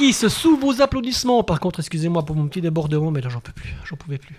Kiss 0.00 0.28
sous 0.28 0.56
vos 0.56 0.80
applaudissements. 0.80 1.42
Par 1.44 1.60
contre, 1.60 1.80
excusez-moi 1.80 2.24
pour 2.24 2.34
mon 2.34 2.48
petit 2.48 2.62
débordement, 2.62 3.10
mais 3.10 3.20
là 3.20 3.28
j'en 3.28 3.40
peux 3.40 3.52
plus, 3.52 3.74
j'en 3.84 3.96
pouvais 3.96 4.16
plus. 4.16 4.34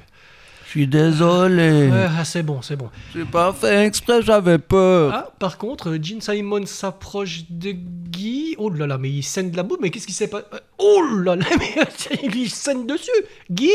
Je 0.66 0.70
suis 0.72 0.88
désolé. 0.88 1.88
Ouais, 1.91 2.07
ah, 2.18 2.26
c'est 2.26 2.41
bon, 2.41 2.64
c'est 2.64 2.76
bon. 2.76 2.89
J'ai 3.14 3.26
pas 3.26 3.53
fait 3.53 3.86
exprès, 3.86 4.24
j'avais 4.24 4.57
peur. 4.57 5.14
Ah, 5.14 5.32
par 5.38 5.59
contre, 5.59 5.89
euh, 5.89 5.99
Gene 6.01 6.20
Simon 6.20 6.66
s'approche 6.66 7.43
de 7.49 7.74
Guy. 7.74 8.55
Oh 8.57 8.72
là 8.72 8.88
là, 8.88 8.97
mais 8.97 9.12
il 9.12 9.22
scène 9.22 9.51
de 9.51 9.57
la 9.57 9.62
boue, 9.62 9.78
mais 9.80 9.91
qu'est-ce 9.91 10.07
qui 10.07 10.14
s'est 10.14 10.30
passé 10.30 10.45
Oh 10.80 11.01
là 11.24 11.36
là, 11.36 11.45
mais 11.59 12.30
il 12.34 12.49
scène 12.49 12.88
dessus. 12.88 13.12
Guy? 13.51 13.70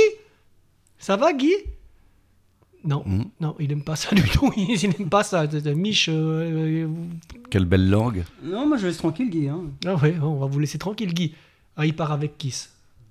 Ça 0.99 1.17
va, 1.17 1.33
Guy? 1.33 1.53
Non, 2.83 3.03
Hmm. 3.07 3.25
non, 3.41 3.55
il 3.61 3.71
aime 3.71 3.85
pas 3.85 3.95
ça 3.95 4.13
du 4.15 4.23
tout. 4.23 4.51
Il 4.57 4.85
aime 4.85 5.09
pas 5.09 5.23
ça. 5.23 5.47
Mich, 5.75 6.09
euh, 6.09 6.85
euh, 6.85 6.89
Quelle 7.51 7.65
belle 7.65 7.91
langue. 7.91 8.25
Non, 8.43 8.67
moi 8.67 8.77
je 8.77 8.87
laisse 8.87 8.99
tranquille, 8.99 9.29
Guy. 9.31 9.49
Hein. 9.49 9.65
Ah 9.87 9.95
ouais, 9.97 10.17
on 10.23 10.37
va 10.37 10.47
vous 10.47 10.59
laisser 10.61 10.79
tranquille, 10.79 11.13
Guy. 11.13 11.35
Ah, 11.77 11.87
il 11.87 11.95
part 11.95 12.13
avec 12.13 12.39
Kiss. 12.39 12.71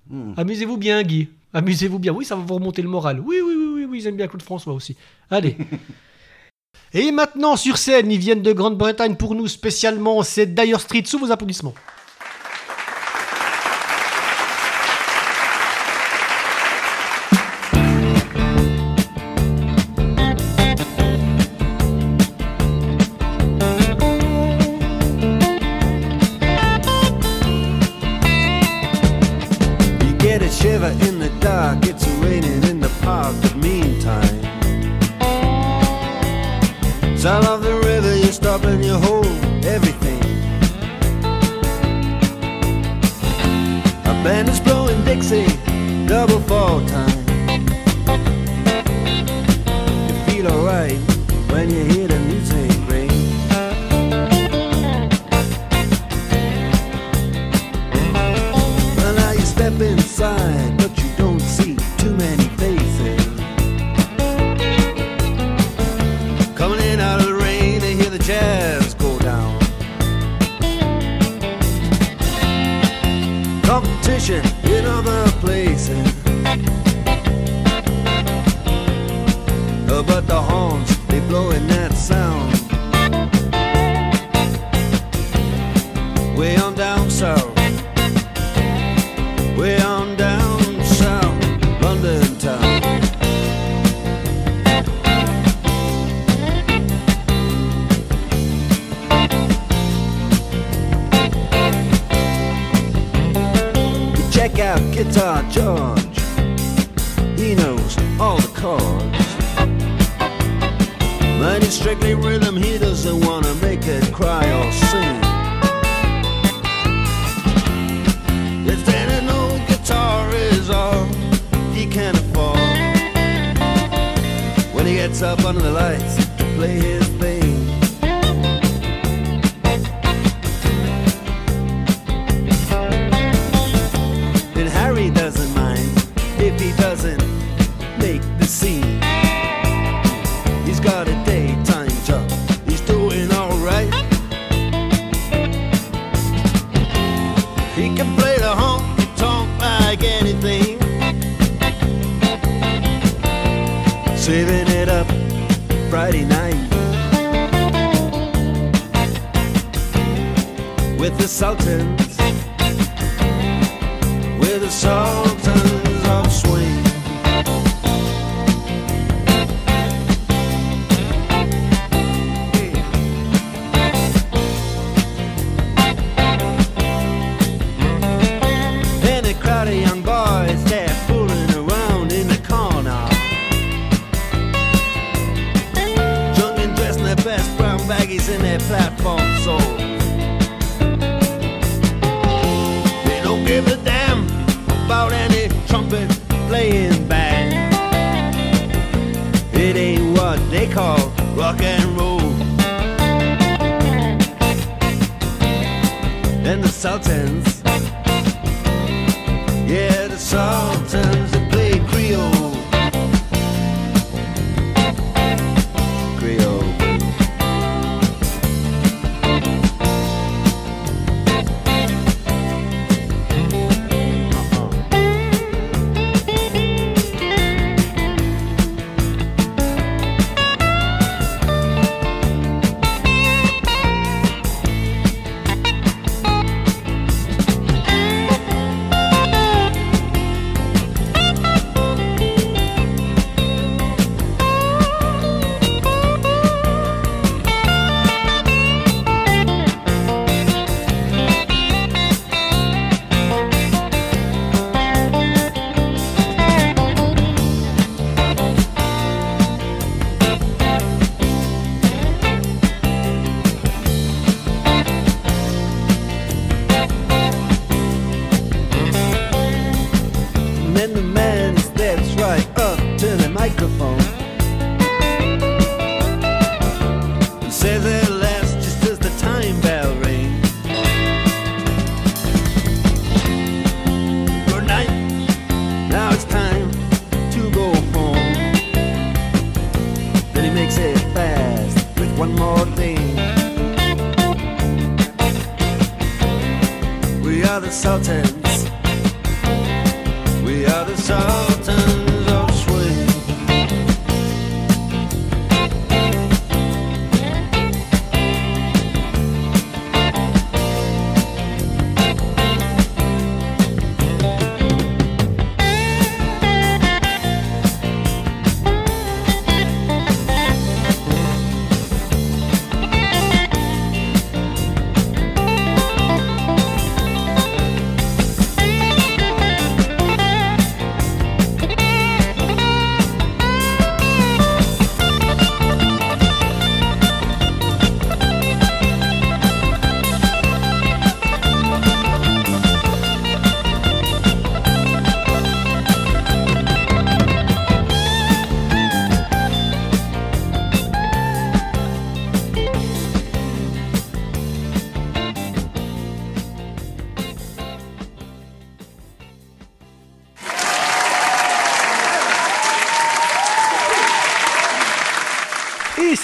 Hmm. 0.09 0.34
Amusez-vous 0.38 0.78
bien, 0.78 1.03
Guy. 1.03 1.30
Amusez-vous 1.53 1.99
bien. 1.99 2.11
Oui, 2.11 2.26
ça 2.26 2.36
va 2.36 2.41
vous 2.41 2.55
remonter 2.55 2.82
le 2.82 2.89
moral. 2.89 3.20
Oui, 3.20 3.38
oui, 3.45 3.53
oui, 3.55 3.66
oui, 3.74 3.86
oui, 3.86 3.99
ils 3.99 4.07
aiment 4.07 4.18
bien 4.18 4.28
Claude 4.28 4.41
François 4.41 4.74
aussi. 4.74 4.95
Allez. 5.30 5.57
Et 6.93 7.11
maintenant, 7.11 7.55
sur 7.55 7.78
scène, 7.78 8.11
ils 8.11 8.20
viennent 8.20 8.41
de 8.41 8.53
Grande-Bretagne 8.53 9.16
pour 9.16 9.36
nous 9.36 9.47
spécialement. 9.47 10.24
C'est 10.24 10.53
Dire 10.53 10.80
Street, 10.80 11.03
sous 11.05 11.20
vos 11.20 11.32
applaudissements. 11.32 11.74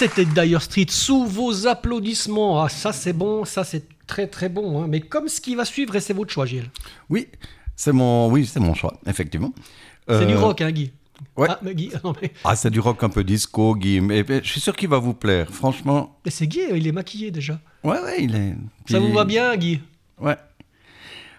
C'était 0.08 0.24
Dire 0.24 0.60
Street 0.62 0.86
sous 0.88 1.24
vos 1.26 1.66
applaudissements. 1.68 2.62
Ah, 2.62 2.68
ça 2.68 2.92
c'est 2.92 3.12
bon, 3.12 3.44
ça 3.44 3.62
c'est 3.62 3.84
très 4.06 4.26
très 4.26 4.48
bon. 4.48 4.82
hein. 4.82 4.86
Mais 4.88 5.00
comme 5.00 5.28
ce 5.28 5.40
qui 5.40 5.54
va 5.54 5.64
suivre, 5.64 5.94
et 5.94 6.00
c'est 6.00 6.12
votre 6.12 6.32
choix, 6.32 6.44
Gilles. 6.44 6.70
Oui, 7.08 7.28
c'est 7.76 7.92
mon, 7.92 8.28
oui, 8.28 8.44
c'est 8.46 8.58
mon 8.60 8.74
choix, 8.74 8.98
effectivement. 9.06 9.52
C'est 10.08 10.14
Euh, 10.14 10.24
du 10.26 10.34
rock, 10.34 10.60
hein, 10.60 10.72
Guy 10.72 10.90
ouais. 11.36 11.46
Ah, 11.48 11.60
mais 11.62 11.74
Guy, 11.76 11.90
non, 12.04 12.12
mais, 12.20 12.32
Ah, 12.42 12.56
c'est 12.56 12.70
du 12.70 12.80
rock 12.80 13.02
un 13.04 13.08
peu 13.10 13.22
disco, 13.22 13.76
Guy. 13.76 14.00
Mais, 14.00 14.24
mais 14.28 14.40
je 14.42 14.48
suis 14.50 14.60
sûr 14.60 14.74
qu'il 14.74 14.88
va 14.88 14.98
vous 14.98 15.14
plaire. 15.14 15.48
Franchement, 15.52 16.18
mais 16.24 16.32
c'est 16.32 16.48
Guy, 16.48 16.62
il 16.74 16.86
est 16.88 16.92
maquillé 16.92 17.30
déjà. 17.30 17.60
ouais, 17.84 18.00
ouais, 18.00 18.24
il 18.24 18.34
est. 18.34 18.54
Ça 18.90 18.98
vous 18.98 19.12
va 19.12 19.24
bien, 19.24 19.56
Guy? 19.56 19.80
Ouais. 20.20 20.36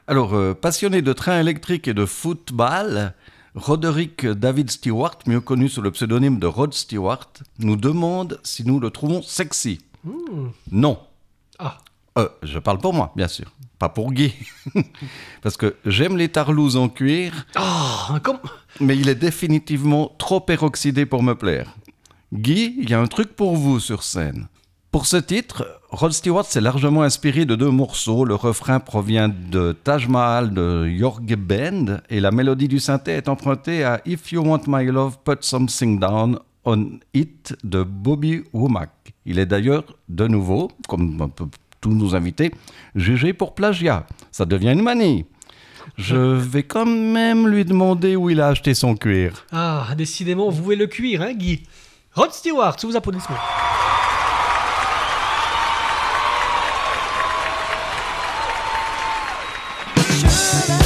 Alors, 0.07 0.33
euh, 0.35 0.53
passionné 0.53 1.01
de 1.01 1.11
trains 1.13 1.39
électriques 1.39 1.87
et 1.89 1.93
de 1.93 2.05
football, 2.05 3.13
Roderick 3.55 4.25
David 4.25 4.71
Stewart, 4.71 5.19
mieux 5.27 5.39
connu 5.41 5.69
sous 5.69 5.81
le 5.81 5.91
pseudonyme 5.91 6.39
de 6.39 6.47
Rod 6.47 6.73
Stewart, 6.73 7.29
nous 7.59 7.75
demande 7.75 8.39
si 8.43 8.65
nous 8.65 8.79
le 8.79 8.89
trouvons 8.89 9.21
sexy. 9.21 9.79
Hmm. 10.03 10.49
Non. 10.71 10.99
Ah. 11.59 11.77
Euh, 12.17 12.29
je 12.41 12.59
parle 12.59 12.79
pour 12.79 12.93
moi, 12.93 13.11
bien 13.15 13.27
sûr. 13.27 13.51
Pas 13.79 13.89
pour 13.89 14.11
Guy. 14.11 14.33
Parce 15.41 15.57
que 15.57 15.75
j'aime 15.85 16.17
les 16.17 16.29
tarlouses 16.29 16.77
en 16.77 16.89
cuir, 16.89 17.45
Ah, 17.55 18.19
mais 18.79 18.97
il 18.97 19.09
est 19.09 19.15
définitivement 19.15 20.15
trop 20.17 20.39
peroxydé 20.39 21.05
pour 21.05 21.23
me 21.23 21.35
plaire. 21.35 21.75
Guy, 22.33 22.75
il 22.79 22.89
y 22.89 22.93
a 22.93 22.99
un 22.99 23.07
truc 23.07 23.35
pour 23.35 23.55
vous 23.55 23.79
sur 23.79 24.03
scène. 24.03 24.47
Pour 24.93 25.07
ce 25.07 25.17
titre, 25.17 25.81
Rod 25.89 26.11
Stewart 26.11 26.45
s'est 26.45 26.61
largement 26.61 27.01
inspiré 27.01 27.45
de 27.45 27.55
deux 27.55 27.71
morceaux. 27.71 28.25
Le 28.25 28.35
refrain 28.35 28.79
provient 28.79 29.27
de 29.27 29.71
Taj 29.71 30.07
Mahal 30.07 30.53
de 30.53 30.87
Jorge 30.87 31.35
Band 31.35 31.97
et 32.11 32.19
la 32.19 32.29
mélodie 32.29 32.67
du 32.67 32.79
synthé 32.79 33.13
est 33.13 33.27
empruntée 33.27 33.83
à 33.83 34.01
If 34.05 34.31
You 34.31 34.43
Want 34.43 34.61
My 34.67 34.85
Love, 34.85 35.17
Put 35.25 35.37
Something 35.41 35.99
Down 35.99 36.37
on 36.63 36.99
It 37.15 37.55
de 37.63 37.81
Bobby 37.81 38.43
Womack. 38.53 38.91
Il 39.25 39.39
est 39.39 39.47
d'ailleurs 39.47 39.83
de 40.09 40.27
nouveau, 40.27 40.69
comme 40.87 41.27
tous 41.81 41.89
nos 41.89 42.15
invités, 42.15 42.51
jugé 42.93 43.33
pour 43.33 43.55
plagiat. 43.55 44.05
Ça 44.31 44.45
devient 44.45 44.73
une 44.73 44.83
manie. 44.83 45.25
Je 45.97 46.15
vais 46.15 46.63
quand 46.63 46.85
même 46.85 47.47
lui 47.47 47.65
demander 47.65 48.15
où 48.15 48.29
il 48.29 48.39
a 48.39 48.49
acheté 48.49 48.75
son 48.75 48.95
cuir. 48.95 49.47
Ah, 49.51 49.87
décidément, 49.97 50.51
vous 50.51 50.71
et 50.71 50.75
le 50.75 50.85
cuir, 50.85 51.23
hein, 51.23 51.33
Guy? 51.33 51.63
Rod 52.13 52.31
Stewart, 52.31 52.79
sous 52.79 52.91
vos 52.91 52.95
applaudissements. 52.95 53.37
ま。 60.33 60.82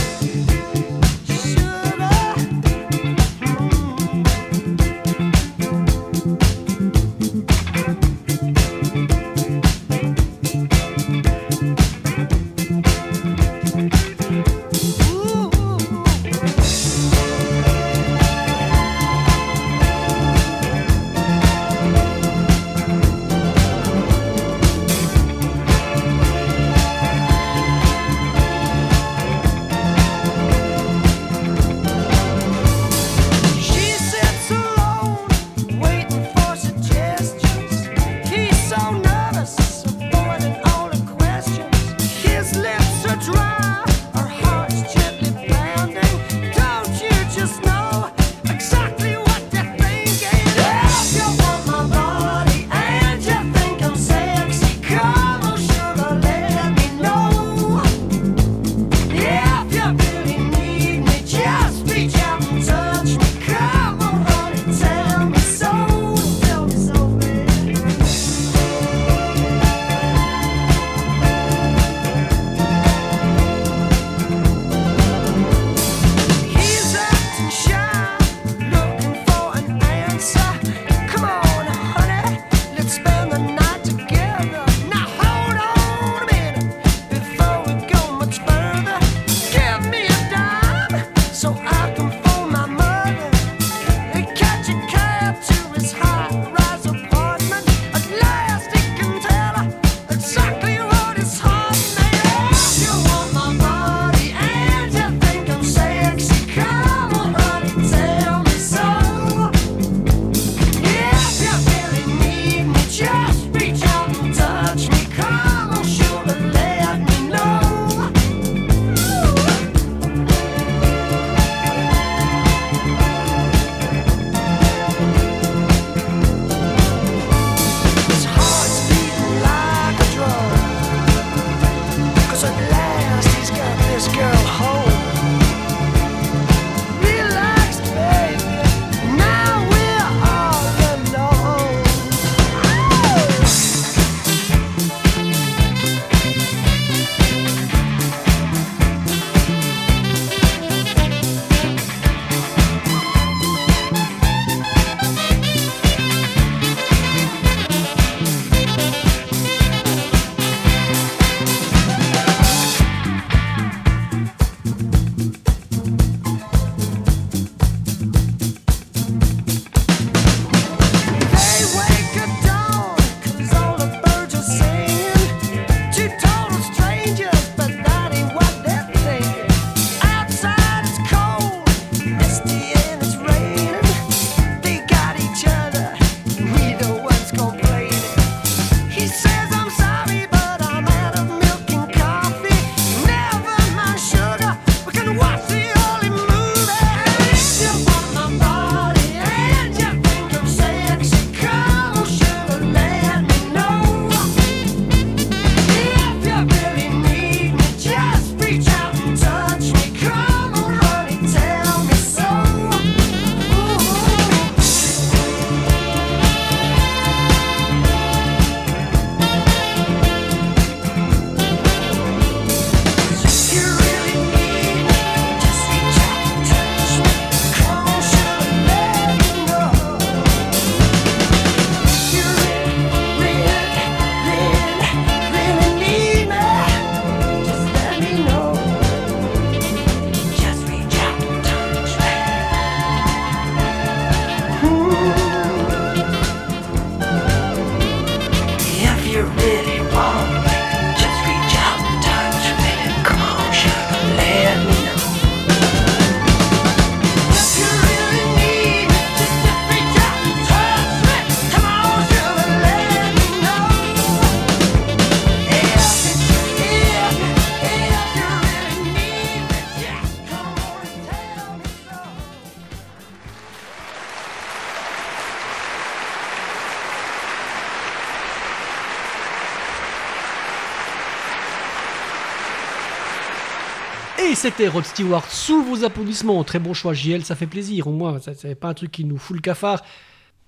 C'était 284.38 284.68
Rod 284.68 284.86
Stewart 284.86 285.26
sous 285.32 285.64
vos 285.64 285.84
applaudissements. 285.84 286.44
Très 286.44 286.60
bon 286.60 286.74
choix, 286.76 286.94
JL, 286.94 287.26
ça 287.26 287.36
fait 287.36 287.48
plaisir. 287.48 287.88
Au 287.88 287.92
moins, 287.92 288.20
c'est 288.20 288.54
pas 288.56 288.70
un 288.70 288.74
truc 288.76 288.92
qui 288.92 289.04
nous 289.04 289.18
fout 289.18 289.36
le 289.36 289.42
cafard. 289.42 289.84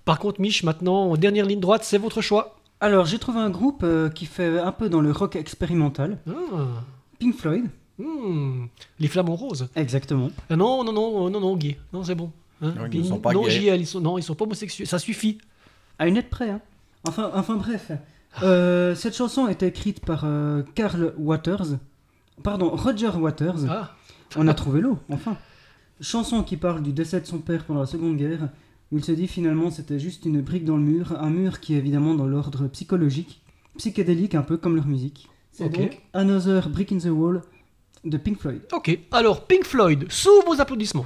Par 0.05 0.19
contre, 0.19 0.39
Mich, 0.39 0.63
maintenant, 0.63 1.05
en 1.11 1.17
dernière 1.17 1.45
ligne 1.45 1.59
droite, 1.59 1.83
c'est 1.83 1.97
votre 1.97 2.21
choix. 2.21 2.55
Alors, 2.81 3.05
j'ai 3.05 3.17
trouvé 3.17 3.39
un 3.39 3.49
groupe 3.49 3.81
euh, 3.83 4.09
qui 4.09 4.25
fait 4.27 4.59
un 4.59 4.71
peu 4.71 4.89
dans 4.89 5.01
le 5.01 5.11
rock 5.11 5.35
expérimental. 5.35 6.19
Ah. 6.27 6.83
Pink 7.19 7.35
Floyd. 7.35 7.65
Hmm, 7.97 8.65
Les 8.99 9.07
flamants 9.07 9.35
roses. 9.35 9.67
Exactement. 9.75 10.29
Ah 10.51 10.55
non, 10.55 10.83
non, 10.83 10.93
non, 10.93 11.29
non, 11.29 11.39
non, 11.39 11.57
Guy. 11.57 11.75
Non, 11.91 12.03
c'est 12.03 12.15
bon. 12.15 12.31
Hein, 12.61 12.73
Non, 12.77 12.85
ils 12.91 13.01
ne 13.01 13.05
sont 13.07 13.19
pas 13.19 13.33
non, 13.33 13.43
gays. 13.43 13.49
JL, 13.75 13.81
ils 13.81 13.87
sont, 13.87 13.99
non, 14.01 14.17
ils 14.19 14.23
sont 14.23 14.35
pas 14.35 14.45
homosexuels. 14.45 14.87
Ça 14.87 14.99
suffit. 14.99 15.39
À 15.97 16.07
une 16.07 16.15
lettre 16.15 16.29
près, 16.29 16.49
hein. 16.51 16.61
Enfin, 17.07 17.31
enfin 17.33 17.55
bref. 17.55 17.91
Euh, 18.43 18.93
cette 18.93 19.15
chanson 19.15 19.45
a 19.45 19.51
été 19.51 19.65
écrite 19.65 19.99
par 20.05 20.21
euh, 20.25 20.61
Carl 20.75 21.13
Waters. 21.17 21.77
Pardon, 22.43 22.69
Roger 22.69 23.11
Waters. 23.17 23.65
Ah. 23.69 23.95
On 24.35 24.47
a 24.47 24.53
trouvé 24.53 24.81
l'eau, 24.81 24.99
enfin. 25.09 25.37
Chanson 26.01 26.43
qui 26.43 26.55
parle 26.55 26.81
du 26.81 26.93
décès 26.93 27.19
de 27.19 27.25
son 27.25 27.39
père 27.39 27.65
pendant 27.65 27.81
la 27.81 27.85
Seconde 27.85 28.15
Guerre, 28.15 28.49
où 28.91 28.97
il 28.97 29.03
se 29.03 29.11
dit 29.11 29.27
finalement 29.27 29.69
c'était 29.69 29.99
juste 29.99 30.25
une 30.25 30.41
brique 30.41 30.63
dans 30.63 30.77
le 30.77 30.83
mur, 30.83 31.13
un 31.19 31.29
mur 31.29 31.59
qui 31.59 31.73
est 31.73 31.77
évidemment 31.77 32.15
dans 32.15 32.25
l'ordre 32.25 32.67
psychologique, 32.67 33.41
psychédélique 33.77 34.35
un 34.35 34.41
peu 34.41 34.55
comme 34.55 34.75
leur 34.75 34.87
musique. 34.87 35.27
C'est 35.51 35.67
donc 35.67 36.01
Another 36.13 36.69
Brick 36.69 36.93
in 36.93 36.99
the 36.99 37.05
Wall 37.07 37.41
de 38.05 38.17
Pink 38.17 38.39
Floyd. 38.39 38.61
Ok, 38.71 38.97
alors 39.11 39.45
Pink 39.45 39.65
Floyd, 39.65 40.05
sous 40.09 40.41
vos 40.45 40.61
applaudissements. 40.61 41.05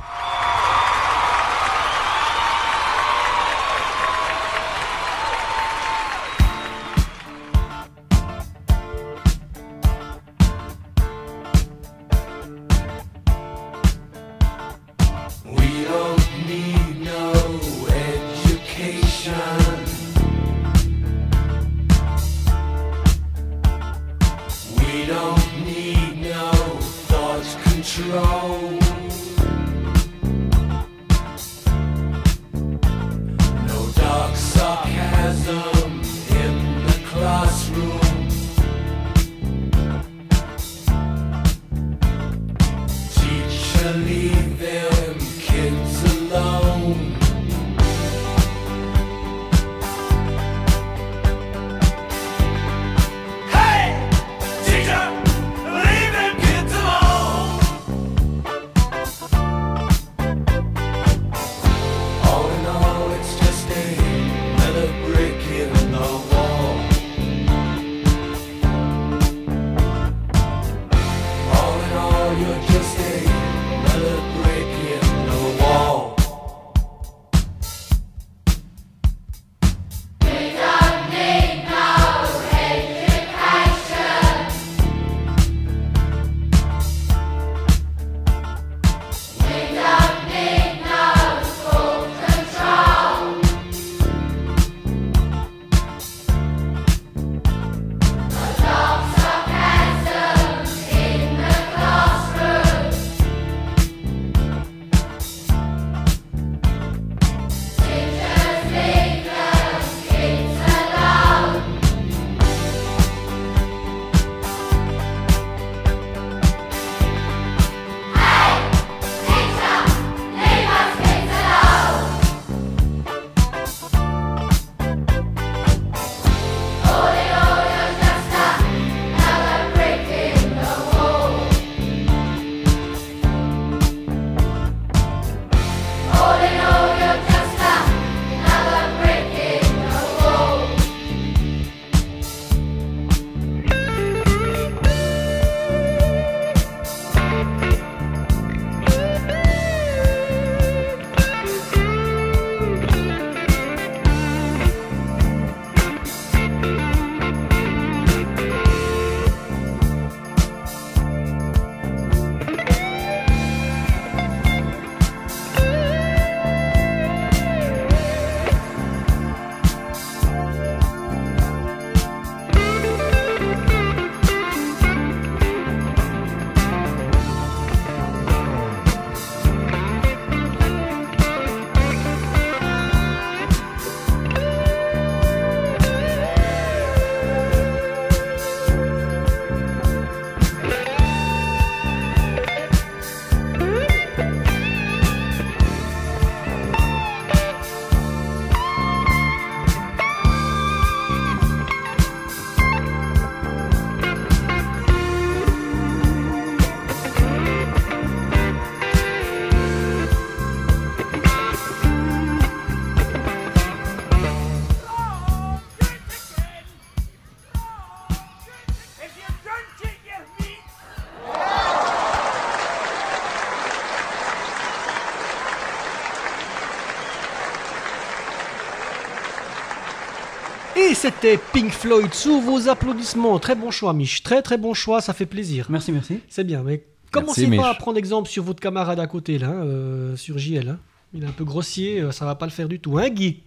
C'était 231.03 231.37
Pink 231.51 231.71
Floyd 231.71 232.13
sous 232.13 232.39
vos 232.39 232.69
applaudissements. 232.69 233.37
Très 233.39 233.55
bon 233.55 233.71
choix, 233.71 233.91
Mich. 233.93 234.23
Très 234.23 234.41
très 234.41 234.57
bon 234.57 234.73
choix, 234.73 235.01
ça 235.01 235.13
fait 235.13 235.25
plaisir. 235.25 235.67
Merci, 235.69 235.91
merci. 235.91 236.19
C'est 236.29 236.45
bien, 236.45 236.63
mais 236.63 236.85
commencez 237.11 237.41
Merci, 237.47 237.57
pas 237.57 237.67
Mich. 237.67 237.75
à 237.75 237.77
prendre 237.77 237.97
exemple 237.97 238.29
sur 238.29 238.43
votre 238.43 238.61
camarade 238.61 238.99
à 239.01 239.07
côté, 239.07 239.37
là, 239.37 239.49
euh, 239.51 240.15
sur 240.15 240.37
JL. 240.37 240.69
hein. 240.69 240.79
Il 241.13 241.23
est 241.23 241.27
un 241.27 241.31
peu 241.31 241.43
grossier, 241.43 241.99
euh, 241.99 242.11
ça 242.11 242.23
va 242.25 242.35
pas 242.35 242.45
le 242.45 242.51
faire 242.51 242.69
du 242.69 242.79
tout. 242.79 242.97
Hein, 242.97 243.09
Guy? 243.09 243.41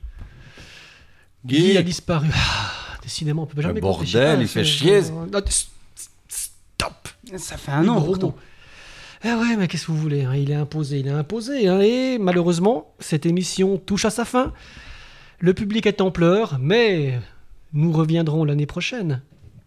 Guy 1.47 1.77
a 1.79 1.83
disparu. 1.83 2.27
Ah, 2.35 2.99
décidément, 3.03 3.45
on 3.45 3.47
peut 3.47 3.63
jamais 3.63 3.75
Le 3.77 3.81
bordel, 3.81 4.41
il 4.43 4.49
fait 4.49 4.61
Ah, 4.61 4.65
chier. 4.65 5.01
Stop 6.29 7.09
Ça 7.39 7.57
fait 7.57 7.73
un 7.73 7.89
an 7.89 8.01
Gros. 8.01 8.35
Eh 9.25 9.29
ouais, 9.33 9.57
mais 9.57 9.67
qu'est-ce 9.67 9.87
que 9.87 9.93
vous 9.93 9.99
voulez 9.99 10.25
hein, 10.25 10.35
Il 10.37 10.51
est 10.51 10.55
imposé, 10.55 10.99
il 11.01 11.07
est 11.09 11.11
imposé. 11.11 11.69
hein, 11.69 11.81
et 11.81 12.19
malheureusement, 12.19 12.93
cette 13.01 13.25
émission 13.25 13.79
touche 13.79 14.05
à 14.05 14.11
sa 14.11 14.25
fin. 14.27 14.53
Le 15.39 15.55
public 15.55 15.87
est 15.87 16.01
en 16.03 16.11
pleurs, 16.11 16.59
mais 16.61 17.19
nous 17.77 17.93
reviendrons 17.93 18.45
l'année 18.45 18.67
prochaine 18.67 19.23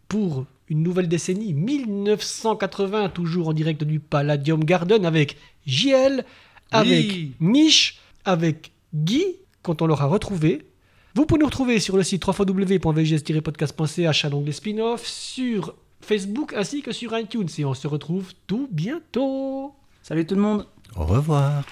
pour 0.08 0.46
une 0.68 0.84
nouvelle 0.84 1.08
décennie, 1.08 1.54
1980, 1.54 3.10
toujours 3.10 3.50
en 3.50 3.54
direct 3.54 3.84
du 3.84 4.00
Palladium 4.00 4.64
Garden 4.64 5.06
avec 5.06 5.38
JL, 5.66 6.26
avec 6.72 7.06
Oui. 7.06 7.32
Mich, 7.40 8.00
avec 8.26 8.72
Guy, 8.94 9.24
quand 9.62 9.82
on 9.82 9.88
l'aura 9.88 10.08
retrouvé. 10.08 10.66
Vous 11.16 11.26
pouvez 11.26 11.40
nous 11.40 11.46
retrouver 11.46 11.80
sur 11.80 11.98
le 11.98 12.04
site 12.04 12.26
www.vgs-podcast.ch 12.26 14.26
à 14.26 14.30
l'onglet 14.30 14.52
spin-off, 14.52 15.06
sur 15.06 15.76
Facebook 16.02 16.54
ainsi 16.54 16.82
que 16.82 16.92
sur 16.92 17.18
iTunes. 17.18 17.50
Et 17.58 17.66
on 17.66 17.74
se 17.74 17.88
retrouve 17.88 18.34
tout 18.48 18.68
bientôt. 18.72 19.74
Salut 20.02 20.26
tout 20.26 20.36
le 20.36 20.42
monde 20.42 20.66
Au 20.96 21.06
revoir. 21.06 21.64